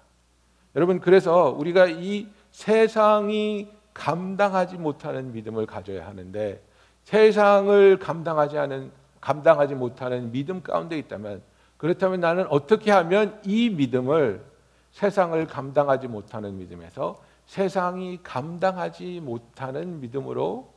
여러분 0.75 0.99
그래서 1.01 1.51
우리가 1.51 1.87
이 1.87 2.29
세상이 2.51 3.71
감당하지 3.95 4.77
못하는 4.77 5.33
믿음을 5.33 5.67
가져야 5.67 6.07
하는데 6.07 6.63
세상을 7.05 7.99
감당하지 7.99 8.59
않은 8.59 8.91
감당하지 9.21 9.75
못하는 9.75 10.33
믿음 10.33 10.63
가운데 10.63 10.99
있다면 10.99 11.43
그렇다면 11.77 12.21
나는 12.21 12.47
어떻게 12.49 12.91
하면 12.91 13.41
이 13.45 13.71
믿음을 13.71 14.45
세상을 14.93 15.47
감당하지 15.47 16.09
못하는 16.09 16.59
믿음에서 16.59 17.23
세상이 17.47 18.21
감당하지 18.23 19.21
못하는 19.21 20.01
믿음으로 20.01 20.73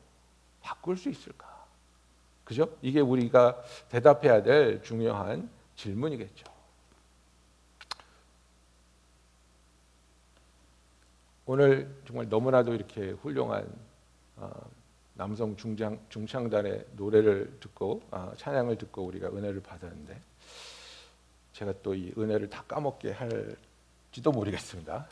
바꿀 0.62 0.98
수 0.98 1.10
있을까? 1.10 1.48
그죠? 2.44 2.70
이게 2.82 3.00
우리가 3.00 3.62
대답해야 3.90 4.44
될 4.44 4.82
중요한 4.84 5.50
질문이겠죠. 5.76 6.49
오늘 11.52 11.90
정말 12.06 12.30
너무나도 12.30 12.76
이렇게 12.76 13.10
훌륭한 13.10 13.68
어, 14.36 14.52
남성 15.16 15.58
중장, 15.58 16.00
중창단의 16.10 16.86
노래를 16.96 17.58
듣고 17.60 18.04
아, 18.12 18.32
찬양을 18.38 18.78
듣고 18.78 19.02
우리가 19.06 19.30
은혜를 19.30 19.64
받았는데 19.64 20.22
제가 21.54 21.74
또 21.82 21.96
이 21.96 22.14
은혜를 22.16 22.52
다 22.52 22.64
까먹게 22.68 23.14
할지도 23.14 24.32
모르겠습니다. 24.32 25.08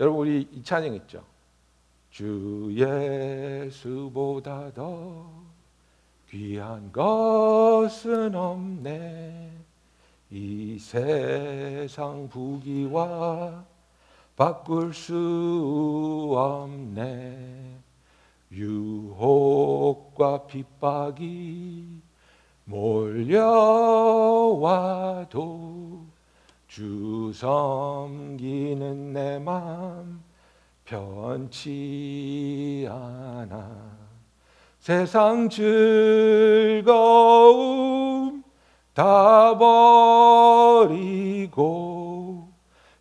여러분 0.00 0.20
우리 0.20 0.46
이 0.52 0.62
찬양 0.62 0.92
있죠? 0.96 1.24
주 2.10 2.68
예수보다 2.70 4.74
더 4.74 5.32
귀한 6.28 6.92
것은 6.92 8.34
없네 8.34 9.50
이 10.30 10.78
세상 10.78 12.28
부귀와 12.28 13.77
바꿀 14.38 14.94
수 14.94 16.30
없네. 16.32 17.76
유혹과 18.52 20.46
핍박이 20.46 22.00
몰려와도 22.64 23.26
주 26.68 27.32
섬기는 27.34 29.12
내 29.12 29.40
맘 29.40 30.22
변치 30.84 32.86
않아. 32.88 33.98
세상 34.78 35.48
즐거움 35.48 36.84
다 38.94 39.58
버리고 39.58 40.88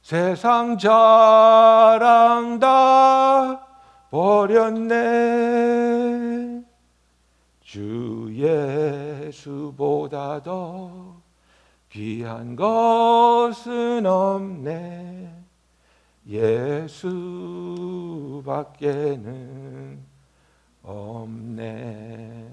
세상 0.07 0.77
자랑 0.77 2.59
다 2.59 3.59
버렸네. 4.09 4.95
주 7.59 8.29
예수보다 9.27 10.41
더 10.43 11.17
귀한 11.89 12.55
것은 12.55 14.05
없네. 14.05 15.43
예수밖에는 16.25 17.19
없네. 20.83 22.47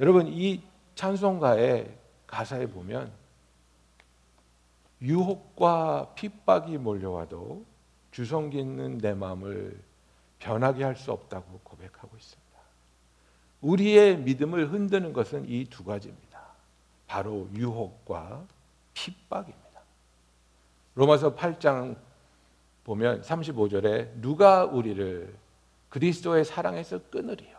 여러분 0.00 0.26
이 0.28 0.60
찬송가의 0.96 1.88
가사에 2.26 2.66
보면 2.66 3.21
유혹과 5.02 6.12
핍박이 6.14 6.78
몰려와도 6.78 7.64
주섬기는 8.12 8.98
내 8.98 9.14
마음을 9.14 9.78
변하게 10.38 10.84
할 10.84 10.96
수 10.96 11.12
없다고 11.12 11.60
고백하고 11.62 12.16
있습니다. 12.16 12.42
우리의 13.62 14.18
믿음을 14.18 14.72
흔드는 14.72 15.12
것은 15.12 15.48
이 15.48 15.64
두 15.66 15.84
가지입니다. 15.84 16.40
바로 17.06 17.48
유혹과 17.54 18.44
핍박입니다. 18.94 19.80
로마서 20.94 21.34
8장 21.34 21.96
보면 22.84 23.22
35절에 23.22 24.20
누가 24.20 24.64
우리를 24.64 25.34
그리스도의 25.88 26.44
사랑에서 26.44 27.00
끊으리요? 27.10 27.56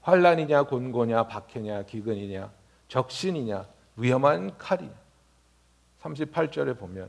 환란이냐 0.00 0.62
곤고냐 0.64 1.26
박해냐 1.26 1.82
기근이냐 1.82 2.50
적신이냐 2.88 3.66
위험한 3.96 4.56
칼이냐 4.56 4.94
38절에 6.02 6.78
보면 6.78 7.08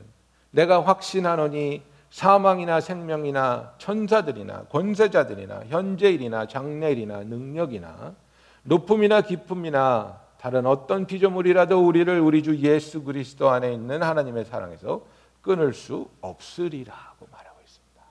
내가 0.50 0.84
확신하노니 0.84 1.82
사망이나 2.10 2.80
생명이나 2.80 3.74
천사들이나 3.78 4.64
권세자들이나 4.64 5.64
현재일이나 5.68 6.46
장래일이나 6.46 7.20
능력이나 7.20 8.14
높음이나 8.64 9.20
깊음이나 9.20 10.20
다른 10.38 10.66
어떤 10.66 11.06
피조물이라도 11.06 11.86
우리를 11.86 12.18
우리 12.20 12.42
주 12.42 12.56
예수 12.56 13.02
그리스도 13.02 13.50
안에 13.50 13.72
있는 13.72 14.02
하나님의 14.02 14.44
사랑에서 14.46 15.02
끊을 15.42 15.72
수 15.72 16.08
없으리라고 16.20 17.26
말하고 17.30 17.58
있습니다. 17.64 18.02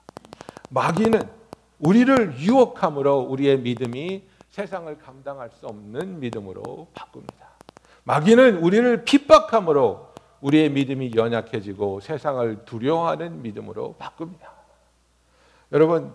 마귀는 0.70 1.28
우리를 1.80 2.38
유혹함으로 2.38 3.20
우리의 3.20 3.58
믿음이 3.60 4.22
세상을 4.50 4.96
감당할 4.98 5.50
수 5.50 5.66
없는 5.66 6.20
믿음으로 6.20 6.88
바꿉니다. 6.94 7.50
마귀는 8.04 8.58
우리를 8.58 9.04
핍박함으로 9.04 10.09
우리의 10.40 10.70
믿음이 10.70 11.12
연약해지고 11.14 12.00
세상을 12.00 12.64
두려워하는 12.64 13.42
믿음으로 13.42 13.94
바꿉니다. 13.98 14.50
여러분 15.72 16.12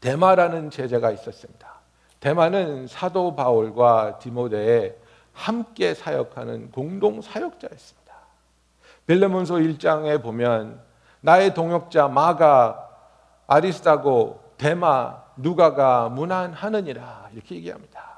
대마라는 0.00 0.70
제자가 0.70 1.10
있었습니다. 1.12 1.80
대만은 2.20 2.86
사도 2.86 3.34
바울과 3.34 4.18
디모데에 4.18 4.96
함께 5.32 5.94
사역하는 5.94 6.70
공동 6.70 7.20
사역자였습니다. 7.20 8.14
빌레몬서 9.06 9.54
1장에 9.56 10.22
보면 10.22 10.80
나의 11.20 11.54
동역자 11.54 12.08
마가 12.08 12.88
아리스타고 13.46 14.40
데마 14.56 15.22
누가가 15.36 16.08
문안하느니라 16.08 17.30
이렇게 17.32 17.56
얘기합니다. 17.56 18.09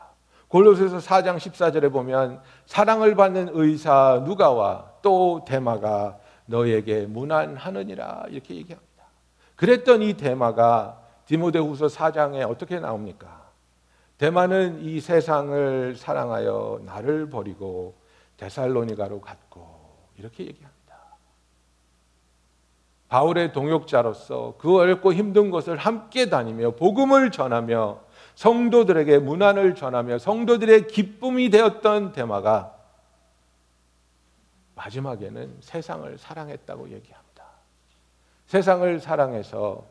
골로새서 0.52 0.98
4장 0.98 1.38
14절에 1.38 1.90
보면 1.90 2.42
사랑을 2.66 3.14
받는 3.14 3.52
의사 3.54 4.22
누가와 4.26 4.84
또 5.00 5.46
데마가 5.46 6.18
너에게 6.44 7.06
문안하느니라 7.06 8.24
이렇게 8.28 8.56
얘기합니다. 8.56 9.04
그랬던 9.56 10.02
이 10.02 10.12
데마가 10.12 11.00
디모데후서 11.24 11.86
4장에 11.86 12.46
어떻게 12.46 12.78
나옵니까? 12.80 13.50
대만은 14.18 14.82
이 14.82 15.00
세상을 15.00 15.96
사랑하여 15.96 16.82
나를 16.84 17.30
버리고 17.30 17.94
데살로니가로 18.36 19.22
갔고 19.22 19.64
이렇게 20.18 20.42
얘기합니다. 20.44 20.82
바울의 23.08 23.54
동역자로서 23.54 24.56
그 24.58 24.76
어렵고 24.76 25.14
힘든 25.14 25.50
것을 25.50 25.78
함께 25.78 26.28
다니며 26.28 26.72
복음을 26.72 27.30
전하며 27.30 28.11
성도들에게 28.34 29.18
문안을 29.18 29.74
전하며 29.74 30.18
성도들의 30.18 30.86
기쁨이 30.88 31.50
되었던 31.50 32.12
데마가 32.12 32.76
마지막에는 34.74 35.58
세상을 35.60 36.18
사랑했다고 36.18 36.90
얘기합니다. 36.90 37.44
세상을 38.46 39.00
사랑해서 39.00 39.86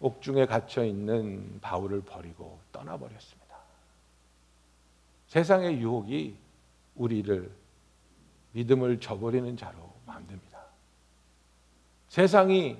옥중에 0.00 0.46
갇혀 0.46 0.84
있는 0.84 1.60
바울을 1.60 2.02
버리고 2.02 2.58
떠나버렸습니다. 2.72 3.56
세상의 5.28 5.80
유혹이 5.80 6.36
우리를 6.96 7.50
믿음을 8.52 9.00
저버리는 9.00 9.56
자로 9.56 9.92
만듭니다. 10.06 10.60
세상이 12.08 12.76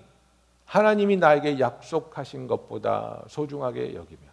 하나님이 0.73 1.19
나에게 1.19 1.61
약속하신 1.61 2.47
것보다 2.47 3.23
소중하게 3.29 3.95
여기면 3.95 4.25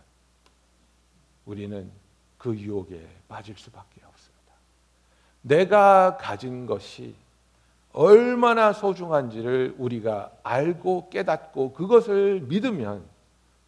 우리는 1.45 1.91
그 2.37 2.55
유혹에 2.55 3.05
빠질 3.27 3.57
수밖에 3.57 3.99
없습니다. 4.07 4.53
내가 5.41 6.15
가진 6.15 6.65
것이 6.65 7.13
얼마나 7.91 8.71
소중한지를 8.71 9.75
우리가 9.77 10.31
알고 10.43 11.09
깨닫고 11.09 11.73
그것을 11.73 12.39
믿으면 12.47 13.03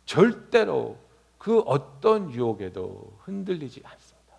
절대로 0.05 0.95
그 1.37 1.59
어떤 1.65 2.31
유혹에도 2.31 3.11
흔들리지 3.19 3.81
않습니다. 3.83 4.33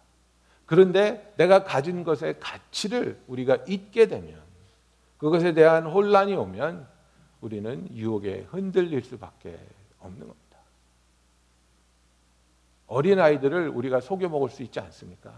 그런데 0.64 1.34
내가 1.36 1.64
가진 1.64 2.02
것의 2.02 2.40
가치를 2.40 3.20
우리가 3.26 3.58
잊게 3.68 4.08
되면 4.08 4.40
그것에 5.18 5.52
대한 5.52 5.84
혼란이 5.84 6.34
오면 6.34 6.91
우리는 7.42 7.88
유혹에 7.94 8.46
흔들릴 8.50 9.02
수밖에 9.02 9.58
없는 10.00 10.20
겁니다. 10.20 10.58
어린 12.86 13.18
아이들을 13.20 13.68
우리가 13.68 14.00
속여 14.00 14.28
먹을 14.28 14.48
수 14.48 14.62
있지 14.62 14.80
않습니까? 14.80 15.32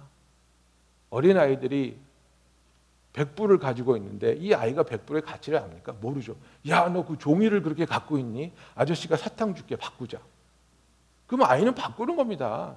어린 1.10 1.38
아이들이 1.38 1.96
백불을 3.14 3.58
가지고 3.58 3.96
있는데 3.96 4.34
이 4.34 4.52
아이가 4.52 4.82
백불의 4.82 5.22
가치를 5.22 5.58
압니까? 5.58 5.92
모르죠. 5.92 6.36
야, 6.68 6.88
너 6.88 7.04
그 7.04 7.16
종이를 7.16 7.62
그렇게 7.62 7.84
갖고 7.86 8.18
있니? 8.18 8.52
아저씨가 8.74 9.16
사탕 9.16 9.54
줄게 9.54 9.76
바꾸자. 9.76 10.20
그럼 11.26 11.48
아이는 11.48 11.74
바꾸는 11.74 12.16
겁니다. 12.16 12.76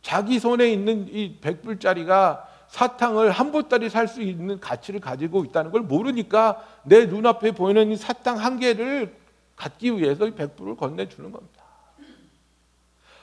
자기 0.00 0.38
손에 0.38 0.72
있는 0.72 1.08
이 1.08 1.38
백불짜리가 1.40 2.48
사탕을 2.70 3.30
한 3.30 3.52
보따리 3.52 3.88
살 3.90 4.08
수 4.08 4.22
있는 4.22 4.58
가치를 4.60 5.00
가지고 5.00 5.44
있다는 5.44 5.70
걸 5.70 5.82
모르니까 5.82 6.62
내 6.84 7.06
눈앞에 7.06 7.52
보이는 7.52 7.90
이 7.90 7.96
사탕 7.96 8.38
한 8.38 8.58
개를 8.58 9.14
갖기 9.56 9.96
위해서 9.98 10.26
이 10.26 10.30
백불을 10.34 10.76
건네주는 10.76 11.30
겁니다. 11.30 11.60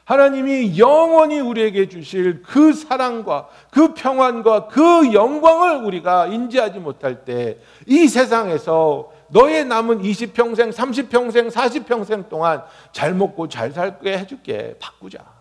하나님이 0.06 0.78
영원히 0.80 1.40
우리에게 1.42 1.90
주실 1.90 2.42
그 2.42 2.72
사랑과 2.72 3.50
그 3.72 3.94
평안과 3.94 4.68
그 4.68 5.12
영광을 5.14 5.84
우리가 5.84 6.28
인지하지 6.28 6.80
못할 6.80 7.26
때 7.26 7.58
이 7.86 8.08
세상에서 8.08 9.12
너의 9.30 9.66
남은 9.66 10.02
20평생, 10.02 10.72
30평생, 10.72 11.52
40평생 11.52 12.30
동안 12.30 12.64
잘 12.94 13.14
먹고 13.14 13.50
잘 13.50 13.72
살게 13.72 14.18
해줄게. 14.18 14.76
바꾸자. 14.80 15.37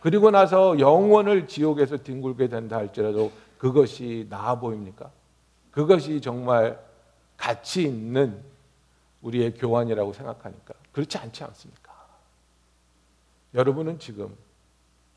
그리고 0.00 0.30
나서 0.30 0.78
영원을 0.78 1.46
지옥에서 1.46 1.98
뒹굴게 1.98 2.48
된다 2.48 2.76
할지라도 2.76 3.30
그것이 3.58 4.26
나아 4.30 4.58
보입니까? 4.58 5.10
그것이 5.70 6.20
정말 6.20 6.82
가치 7.36 7.82
있는 7.82 8.42
우리의 9.22 9.54
교환이라고 9.54 10.12
생각하니까 10.12 10.74
그렇지 10.92 11.18
않지 11.18 11.44
않습니까? 11.44 11.90
여러분은 13.54 13.98
지금 13.98 14.34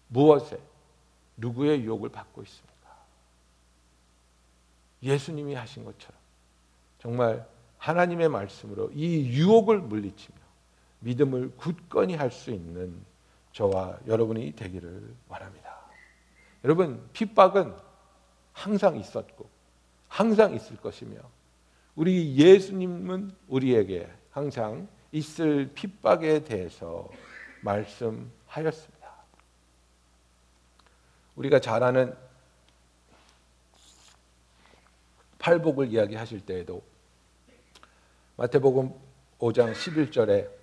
무엇에 0.09 0.59
누구의 1.37 1.81
유혹을 1.83 2.09
받고 2.09 2.43
있습니까? 2.43 2.73
예수님이 5.01 5.55
하신 5.55 5.85
것처럼 5.85 6.17
정말 6.99 7.47
하나님의 7.77 8.29
말씀으로 8.29 8.91
이 8.93 9.27
유혹을 9.29 9.79
물리치며 9.79 10.37
믿음을 10.99 11.53
굳건히 11.57 12.15
할 12.15 12.31
수 12.31 12.51
있는 12.51 12.93
저와 13.53 13.99
여러분이 14.07 14.53
되기를 14.53 15.15
원합니다. 15.27 15.79
여러분 16.63 17.07
핍박은 17.13 17.75
항상 18.51 18.97
있었고 18.97 19.49
항상 20.07 20.53
있을 20.53 20.77
것이며 20.77 21.19
우리 21.95 22.35
예수님은 22.35 23.35
우리에게 23.47 24.09
항상 24.31 24.87
있을 25.11 25.71
핍박에 25.73 26.43
대해서 26.43 27.09
말씀하였습니다. 27.61 28.93
우리가 31.35 31.59
잘 31.59 31.83
아는 31.83 32.15
팔복을 35.39 35.87
이야기하실 35.87 36.45
때에도 36.45 36.81
마태복음 38.37 38.93
5장 39.39 39.73
11절에 39.73 40.62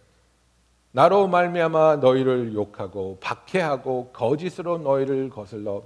나로 0.92 1.29
말미암아 1.29 1.96
너희를 1.96 2.55
욕하고 2.55 3.18
박해하고 3.20 4.11
거짓으로 4.12 4.79
너희를 4.79 5.31
거슬러 5.31 5.85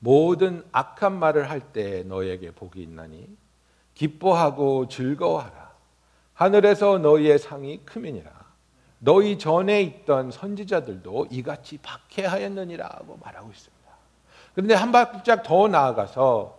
모든 0.00 0.64
악한 0.72 1.18
말을 1.18 1.50
할 1.50 1.60
때 1.72 2.02
너희에게 2.04 2.50
복이 2.52 2.82
있나니 2.82 3.28
기뻐하고 3.94 4.88
즐거워하라 4.88 5.70
하늘에서 6.34 6.98
너희의 6.98 7.38
상이 7.38 7.84
크미니라 7.84 8.30
너희 8.98 9.38
전에 9.38 9.82
있던 9.82 10.30
선지자들도 10.30 11.28
이같이 11.30 11.78
박해하였느니라고 11.78 13.18
말하고 13.22 13.50
있습니다. 13.50 13.80
그런데 14.54 14.74
한 14.74 14.92
발짝 14.92 15.42
더 15.42 15.68
나아가서 15.68 16.58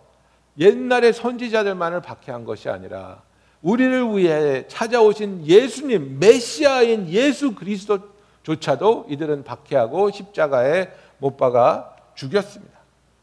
옛날의 0.58 1.12
선지자들만을 1.12 2.00
박해한 2.00 2.44
것이 2.44 2.68
아니라 2.68 3.22
우리를 3.62 4.16
위해 4.16 4.66
찾아오신 4.66 5.46
예수님 5.46 6.18
메시아인 6.18 7.08
예수 7.08 7.54
그리스도조차도 7.54 9.06
이들은 9.08 9.44
박해하고 9.44 10.10
십자가에 10.10 10.90
못 11.18 11.36
박아 11.36 11.90
죽였습니다. 12.14 12.72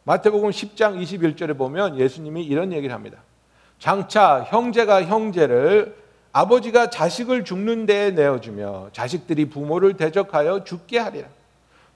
마태복음 0.06 0.50
10장 0.50 1.02
21절에 1.02 1.58
보면 1.58 2.00
예수님이 2.00 2.44
이런 2.44 2.72
얘기를 2.72 2.96
합니다. 2.96 3.18
장차 3.78 4.44
형제가 4.44 5.04
형제를 5.04 5.96
아버지가 6.32 6.90
자식을 6.90 7.44
죽는 7.44 7.86
데에 7.86 8.12
내어주며 8.12 8.90
자식들이 8.94 9.50
부모를 9.50 9.96
대적하여 9.96 10.64
죽게 10.64 11.00
하리라. 11.00 11.28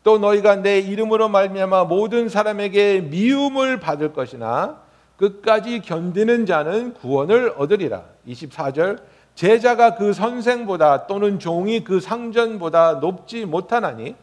또 0.03 0.17
너희가 0.17 0.58
내 0.58 0.79
이름으로 0.79 1.29
말미암아 1.29 1.86
모든 1.86 2.27
사람에게 2.27 3.01
미움을 3.01 3.79
받을 3.79 4.12
것이나 4.12 4.83
끝까지 5.17 5.82
견디는 5.82 6.45
자는 6.45 6.93
구원을 6.93 7.54
얻으리라. 7.58 8.04
24절 8.28 9.02
제자가 9.36 9.95
그 9.95 10.13
선생보다 10.13 11.08
또는 11.08 11.39
종이 11.39 11.84
그 11.84 11.99
상전보다 11.99 12.95
높지 12.95 13.45
못하나니 13.45 14.15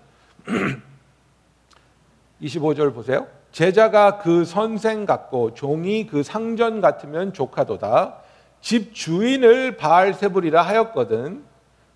25절 2.43 2.95
보세요. 2.95 3.27
제자가 3.53 4.19
그 4.19 4.45
선생 4.45 5.07
같고 5.07 5.55
종이 5.55 6.07
그 6.07 6.23
상전 6.23 6.81
같으면 6.81 7.33
조카도다. 7.33 8.17
집 8.61 8.95
주인을 8.95 9.77
바알세불이라 9.77 10.63
하였거든. 10.63 11.45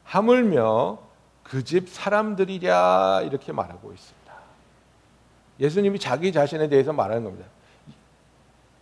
하물며 0.02 0.98
그 1.44 1.62
집 1.62 1.88
사람들이랴 1.88 3.22
이렇게 3.26 3.52
말하고 3.52 3.92
있습니다. 3.92 4.34
예수님이 5.60 5.98
자기 6.00 6.32
자신에 6.32 6.68
대해서 6.68 6.92
말하는 6.92 7.22
겁니다. 7.22 7.46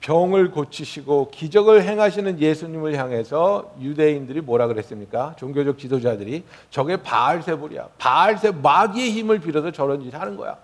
병을 0.02 0.50
고치시고 0.50 1.30
기적을 1.30 1.84
행하시는 1.84 2.40
예수님을 2.40 2.96
향해서 2.96 3.72
유대인들이 3.80 4.40
뭐라 4.40 4.66
그랬습니까? 4.66 5.34
종교적 5.38 5.78
지도자들이 5.78 6.42
저게 6.70 6.96
바알세불이야. 6.96 7.88
바알세 7.98 8.50
마귀의 8.50 9.12
힘을 9.12 9.38
빌어서 9.38 9.70
저런 9.70 10.02
짓 10.02 10.12
하는 10.12 10.36
거야. 10.36 10.58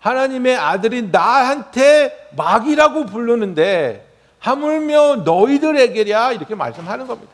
하나님의 0.00 0.56
아들이 0.56 1.02
나한테 1.02 2.28
마귀라고 2.36 3.06
부르는데 3.06 4.06
하물며 4.38 5.16
너희들에게랴 5.24 6.32
이렇게 6.32 6.54
말씀하는 6.54 7.06
겁니다. 7.06 7.32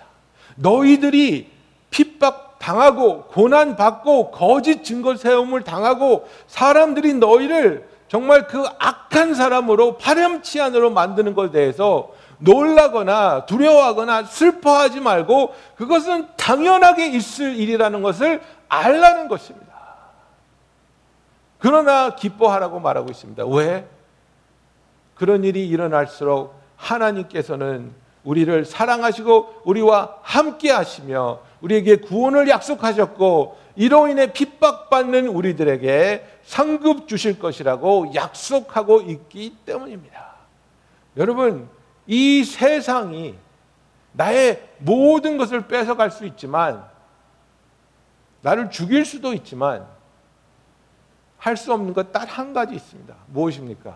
너희들이 0.55 1.51
핍박 1.91 2.59
당하고 2.61 3.25
고난 3.25 3.77
받고 3.77 4.31
거짓 4.31 4.85
증거 4.85 5.17
세움을 5.17 5.65
당하고 5.65 6.29
사람들이 6.47 7.15
너희를 7.15 7.89
정말 8.09 8.47
그 8.47 8.65
악한 8.79 9.35
사람으로 9.35 9.99
파렴치한으로 9.99 10.91
만드는 10.91 11.35
것에 11.35 11.53
대해서 11.53 12.11
놀라거나 12.39 13.47
두려워하거나 13.47 14.25
슬퍼하지 14.25 15.01
말고 15.01 15.55
그것은 15.77 16.29
당연하게 16.37 17.09
있을 17.09 17.57
일이라는 17.57 18.03
것을 18.03 18.41
알라는 18.69 19.29
것입니다. 19.29 19.69
그러나 21.59 22.15
기뻐하라고 22.15 22.81
말하고 22.81 23.11
있습니다. 23.11 23.45
왜? 23.47 23.87
그런 25.15 25.45
일이 25.45 25.69
일어날수록 25.69 26.55
하나님께서는 26.77 27.93
우리를 28.23 28.65
사랑하시고 28.65 29.63
우리와 29.65 30.17
함께 30.23 30.71
하시며 30.71 31.41
우리에게 31.61 31.97
구원을 31.97 32.49
약속하셨고 32.49 33.59
이로 33.79 34.09
인해 34.09 34.33
핍박받는 34.33 35.29
우리들에게 35.29 36.41
상급 36.43 37.07
주실 37.07 37.39
것이라고 37.39 38.13
약속하고 38.13 39.03
있기 39.03 39.57
때문입니다. 39.65 40.35
여러분, 41.17 41.69
이 42.05 42.43
세상이 42.43 43.37
나의 44.13 44.69
모든 44.79 45.39
것을 45.39 45.69
뺏어갈 45.69 46.11
수 46.11 46.27
있지만 46.27 46.85
나를 48.43 48.71
죽일 48.71 49.05
수도 49.05 49.33
있지만 49.33 49.87
할 51.39 51.57
수 51.57 51.73
없는 51.73 51.95
것 51.95 52.11
딱 52.11 52.27
한 52.37 52.53
가지 52.53 52.75
있습니다. 52.75 53.15
무엇입니까? 53.29 53.95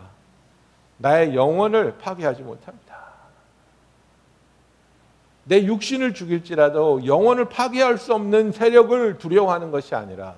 나의 0.99 1.35
영혼을 1.35 1.99
파괴하지 1.99 2.42
못합니다. 2.42 2.92
내 5.45 5.65
육신을 5.65 6.15
죽일지라도 6.15 7.05
영혼을 7.07 7.47
파괴할 7.47 7.99
수 7.99 8.15
없는 8.15 8.53
세력을 8.53 9.19
두려워하는 9.19 9.71
것이 9.71 9.95
아니라 9.95 10.35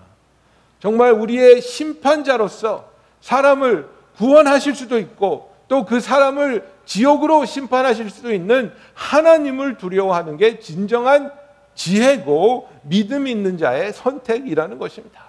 정말 0.81 1.13
우리의 1.13 1.61
심판자로서 1.61 2.89
사람을 3.21 3.89
구원하실 4.17 4.75
수도 4.75 4.99
있고 4.99 5.53
또 5.69 5.85
그 5.85 6.01
사람을 6.01 6.67
지옥으로 6.85 7.45
심판하실 7.45 8.11
수도 8.11 8.33
있는 8.33 8.73
하나님을 8.95 9.79
두려워하는 9.79 10.37
게 10.37 10.61
진정한 10.61 11.33
지혜고 11.75 12.69
믿음 12.83 13.27
있는 13.27 13.59
자의 13.59 13.93
선택이라는 13.93 14.79
것입니다. 14.79 15.25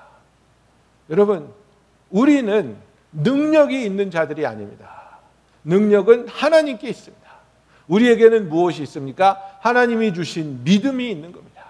여러분, 1.09 1.51
우리는 2.09 2.75
능력이 3.13 3.83
있는 3.83 4.11
자들이 4.11 4.45
아닙니다. 4.45 5.19
능력은 5.63 6.27
하나님께 6.27 6.87
있습니다. 6.89 7.24
우리에게는 7.87 8.49
무엇이 8.49 8.81
있습니까? 8.83 9.57
하나님이 9.61 10.13
주신 10.13 10.63
믿음이 10.63 11.09
있는 11.09 11.31
겁니다. 11.31 11.63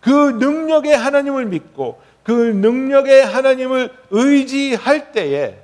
그 0.00 0.10
능력에 0.10 0.94
하나님을 0.94 1.46
믿고 1.46 2.00
그 2.22 2.32
능력에 2.32 3.22
하나님을 3.22 3.92
의지할 4.10 5.12
때에 5.12 5.58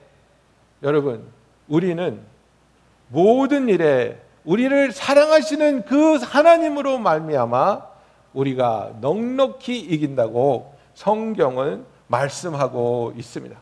여러분, 0.83 1.25
우리는 1.69 2.21
모든 3.09 3.69
일에 3.69 4.21
우리를 4.45 4.93
사랑하시는 4.93 5.85
그 5.85 6.17
하나님으로 6.17 6.99
말미암아 6.99 7.87
우리가 8.33 8.93
넉넉히 9.01 9.79
이긴다고 9.79 10.75
성경은 10.95 11.85
말씀하고 12.07 13.13
있습니다. 13.17 13.57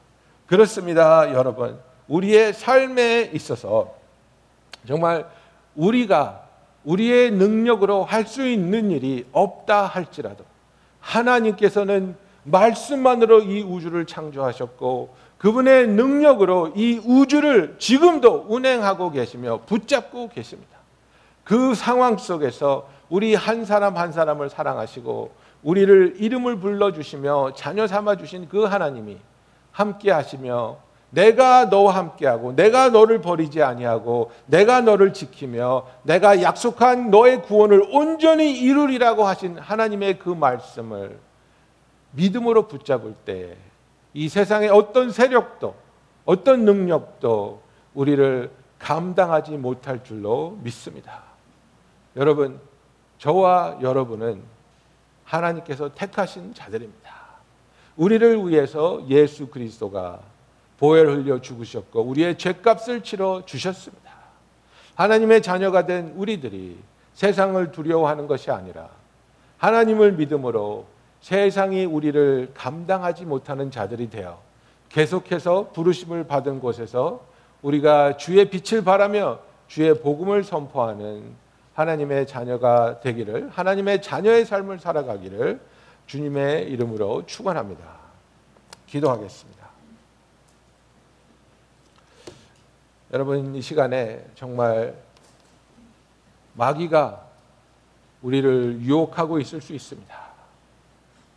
그렇습니다, 0.46 1.32
여러분. 1.32 1.78
우리의 2.08 2.52
삶에 2.54 3.30
있어서 3.34 3.94
정말 4.86 5.26
우리가 5.78 6.42
우리의 6.84 7.30
능력으로 7.30 8.04
할 8.04 8.26
수 8.26 8.46
있는 8.46 8.90
일이 8.90 9.24
없다 9.32 9.86
할지라도 9.86 10.44
하나님께서는 11.00 12.16
말씀만으로 12.44 13.40
이 13.40 13.62
우주를 13.62 14.06
창조하셨고 14.06 15.14
그분의 15.38 15.88
능력으로 15.88 16.72
이 16.74 17.00
우주를 17.04 17.76
지금도 17.78 18.46
운행하고 18.48 19.10
계시며 19.12 19.60
붙잡고 19.66 20.28
계십니다. 20.28 20.76
그 21.44 21.74
상황 21.74 22.18
속에서 22.18 22.88
우리 23.08 23.34
한 23.34 23.64
사람 23.64 23.96
한 23.96 24.12
사람을 24.12 24.50
사랑하시고 24.50 25.30
우리를 25.62 26.16
이름을 26.18 26.58
불러 26.58 26.92
주시며 26.92 27.52
자녀 27.54 27.86
삼아 27.86 28.16
주신 28.16 28.48
그 28.48 28.64
하나님이 28.64 29.16
함께 29.72 30.10
하시며 30.10 30.76
내가 31.10 31.66
너와 31.66 31.94
함께하고 31.94 32.54
내가 32.54 32.90
너를 32.90 33.20
버리지 33.20 33.62
아니하고 33.62 34.30
내가 34.46 34.80
너를 34.82 35.12
지키며 35.12 35.86
내가 36.02 36.42
약속한 36.42 37.10
너의 37.10 37.42
구원을 37.42 37.82
온전히 37.92 38.58
이루리라고 38.58 39.26
하신 39.26 39.58
하나님의 39.58 40.18
그 40.18 40.28
말씀을 40.28 41.18
믿음으로 42.12 42.68
붙잡을 42.68 43.14
때 43.24 43.56
이 44.14 44.28
세상의 44.28 44.68
어떤 44.70 45.10
세력도 45.10 45.74
어떤 46.24 46.64
능력도 46.64 47.62
우리를 47.94 48.50
감당하지 48.78 49.52
못할 49.56 50.02
줄로 50.04 50.58
믿습니다. 50.62 51.22
여러분, 52.16 52.60
저와 53.18 53.78
여러분은 53.80 54.42
하나님께서 55.24 55.94
택하신 55.94 56.54
자들입니다. 56.54 57.12
우리를 57.96 58.48
위해서 58.48 59.00
예수 59.08 59.48
그리스도가 59.48 60.20
보혈 60.78 61.08
흘려 61.08 61.40
죽으셨고 61.40 62.02
우리의 62.02 62.38
죄값을 62.38 63.02
치러 63.02 63.44
주셨습니다. 63.44 64.10
하나님의 64.94 65.42
자녀가 65.42 65.86
된 65.86 66.12
우리들이 66.16 66.78
세상을 67.14 67.72
두려워하는 67.72 68.26
것이 68.26 68.50
아니라 68.50 68.88
하나님을 69.58 70.12
믿음으로 70.12 70.86
세상이 71.20 71.84
우리를 71.84 72.52
감당하지 72.54 73.24
못하는 73.24 73.70
자들이 73.70 74.08
되어 74.08 74.40
계속해서 74.88 75.70
부르심을 75.72 76.24
받은 76.24 76.60
곳에서 76.60 77.26
우리가 77.62 78.16
주의 78.16 78.48
빛을 78.48 78.84
바라며 78.84 79.40
주의 79.66 79.92
복음을 80.00 80.44
선포하는 80.44 81.34
하나님의 81.74 82.26
자녀가 82.26 83.00
되기를 83.00 83.50
하나님의 83.50 84.02
자녀의 84.02 84.44
삶을 84.44 84.78
살아가기를 84.78 85.60
주님의 86.06 86.70
이름으로 86.70 87.26
축원합니다. 87.26 87.84
기도하겠습니다. 88.86 89.57
여러분 93.10 93.54
이 93.54 93.62
시간에 93.62 94.22
정말 94.34 94.94
마귀가 96.52 97.26
우리를 98.20 98.82
유혹하고 98.82 99.38
있을 99.40 99.62
수 99.62 99.72
있습니다. 99.74 100.14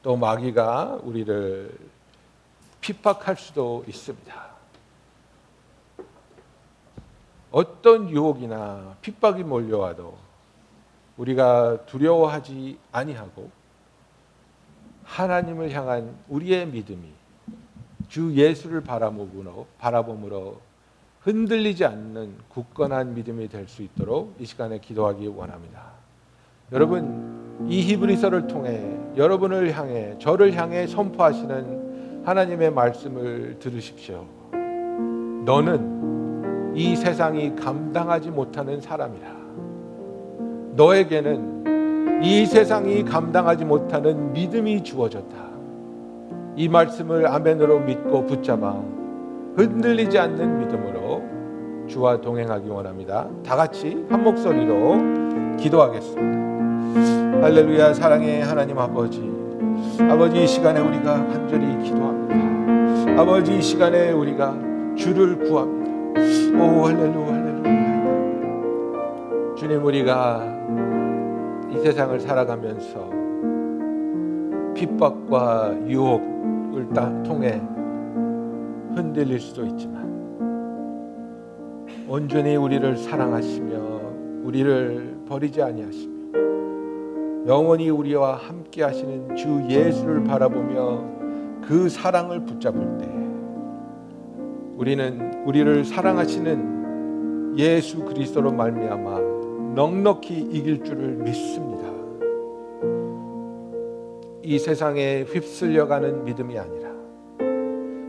또 0.03 0.17
마귀가 0.17 0.99
우리를 1.03 1.73
핍박할 2.81 3.37
수도 3.37 3.85
있습니다. 3.87 4.51
어떤 7.51 8.09
유혹이나 8.09 8.97
핍박이 9.01 9.43
몰려와도 9.43 10.17
우리가 11.15 11.85
두려워하지 11.85 12.79
아니하고 12.91 13.49
하나님을 15.05 15.71
향한 15.71 16.17
우리의 16.27 16.67
믿음이 16.67 17.13
주 18.09 18.35
예수를 18.35 18.81
바라보므로 18.81 19.67
바라봄으로 19.77 20.70
흔들리지 21.23 21.85
않는 21.85 22.31
굳건한 22.49 23.13
믿음이 23.13 23.47
될 23.47 23.67
수 23.67 23.83
있도록 23.83 24.35
이 24.39 24.45
시간에 24.45 24.79
기도하기 24.79 25.27
원합니다. 25.27 25.83
여러분 26.71 27.67
이 27.67 27.81
히브리서를 27.81 28.47
통해 28.47 28.81
여러분을 29.15 29.77
향해 29.77 30.15
저를 30.19 30.53
향해 30.55 30.87
선포하시는 30.87 32.23
하나님의 32.25 32.71
말씀을 32.71 33.57
들으십시오. 33.59 34.25
너는 35.45 36.73
이 36.75 36.95
세상이 36.95 37.55
감당하지 37.55 38.31
못하는 38.31 38.79
사람이라. 38.81 39.41
너에게는 40.75 42.23
이 42.23 42.45
세상이 42.45 43.03
감당하지 43.03 43.65
못하는 43.65 44.31
믿음이 44.33 44.83
주어졌다. 44.83 45.35
이 46.55 46.67
말씀을 46.69 47.27
아멘으로 47.27 47.79
믿고 47.81 48.25
붙잡아 48.25 48.81
흔들리지 49.55 50.17
않는 50.17 50.59
믿음으로 50.59 51.00
주와 51.91 52.19
동행하기 52.21 52.69
원합니다. 52.69 53.27
다 53.45 53.57
같이 53.57 54.05
한 54.09 54.23
목소리로 54.23 55.57
기도하겠습니다. 55.57 57.41
할렐루야 57.45 57.93
사랑의 57.93 58.41
하나님 58.43 58.79
아버지 58.79 59.29
아버지 60.09 60.41
이 60.43 60.47
시간에 60.47 60.79
우리가 60.79 61.27
간절히 61.27 61.77
기도합니다. 61.83 63.21
아버지 63.21 63.57
이 63.57 63.61
시간에 63.61 64.11
우리가 64.13 64.55
주를 64.95 65.37
구합니다. 65.39 65.91
오 66.63 66.85
할렐루야 66.85 67.27
할렐루야 67.27 67.71
주님 69.57 69.83
우리가 69.83 70.45
이 71.73 71.77
세상을 71.79 72.17
살아가면서 72.21 73.09
핍박과 74.75 75.75
유혹을 75.87 76.87
따- 76.93 77.11
통해 77.23 77.61
흔들릴 78.95 79.39
수도 79.41 79.65
있지만 79.65 80.00
온전히 82.11 82.57
우리를 82.57 82.97
사랑하시며 82.97 84.01
우리를 84.43 85.19
버리지 85.29 85.61
아니하시며 85.61 87.47
영원히 87.47 87.89
우리와 87.89 88.35
함께 88.35 88.83
하시는 88.83 89.33
주 89.37 89.63
예수를 89.69 90.25
바라보며 90.25 91.05
그 91.65 91.87
사랑을 91.87 92.43
붙잡을 92.43 92.97
때 92.97 93.07
우리는 94.75 95.45
우리를 95.45 95.85
사랑하시는 95.85 97.55
예수 97.57 98.03
그리스도로 98.03 98.51
말미암아 98.51 99.19
넉넉히 99.75 100.49
이길 100.51 100.83
줄을 100.83 101.15
믿습니다. 101.15 101.89
이 104.43 104.59
세상에 104.59 105.21
휩쓸려가는 105.21 106.25
믿음이 106.25 106.59
아니라 106.59 106.89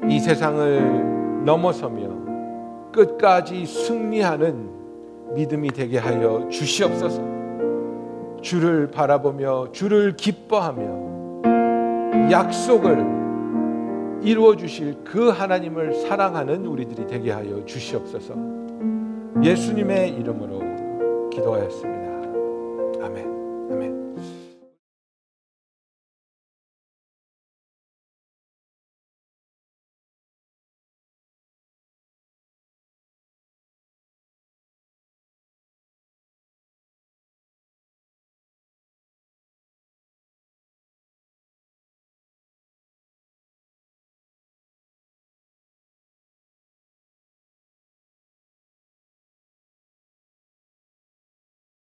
이 0.09 0.19
세상을 0.19 1.45
넘어서며 1.45 2.32
끝까지 2.93 3.67
승리하는 3.67 5.35
믿음이 5.35 5.71
되게 5.71 5.99
하여 5.99 6.49
주시옵소서. 6.51 7.21
주를 8.43 8.91
바라보며 8.91 9.73
주를 9.73 10.15
기뻐하며 10.17 12.31
약속을 12.31 13.23
이루어 14.23 14.55
주실 14.57 14.99
그 15.05 15.31
하나님을 15.31 15.95
사랑하는 15.95 16.67
우리들이 16.67 17.07
되게 17.07 17.33
하여 17.33 17.65
주시옵소서. 17.65 18.35
예수님의 19.43 20.11
이름으로 20.11 21.31
기도하였습니다. 21.31 22.02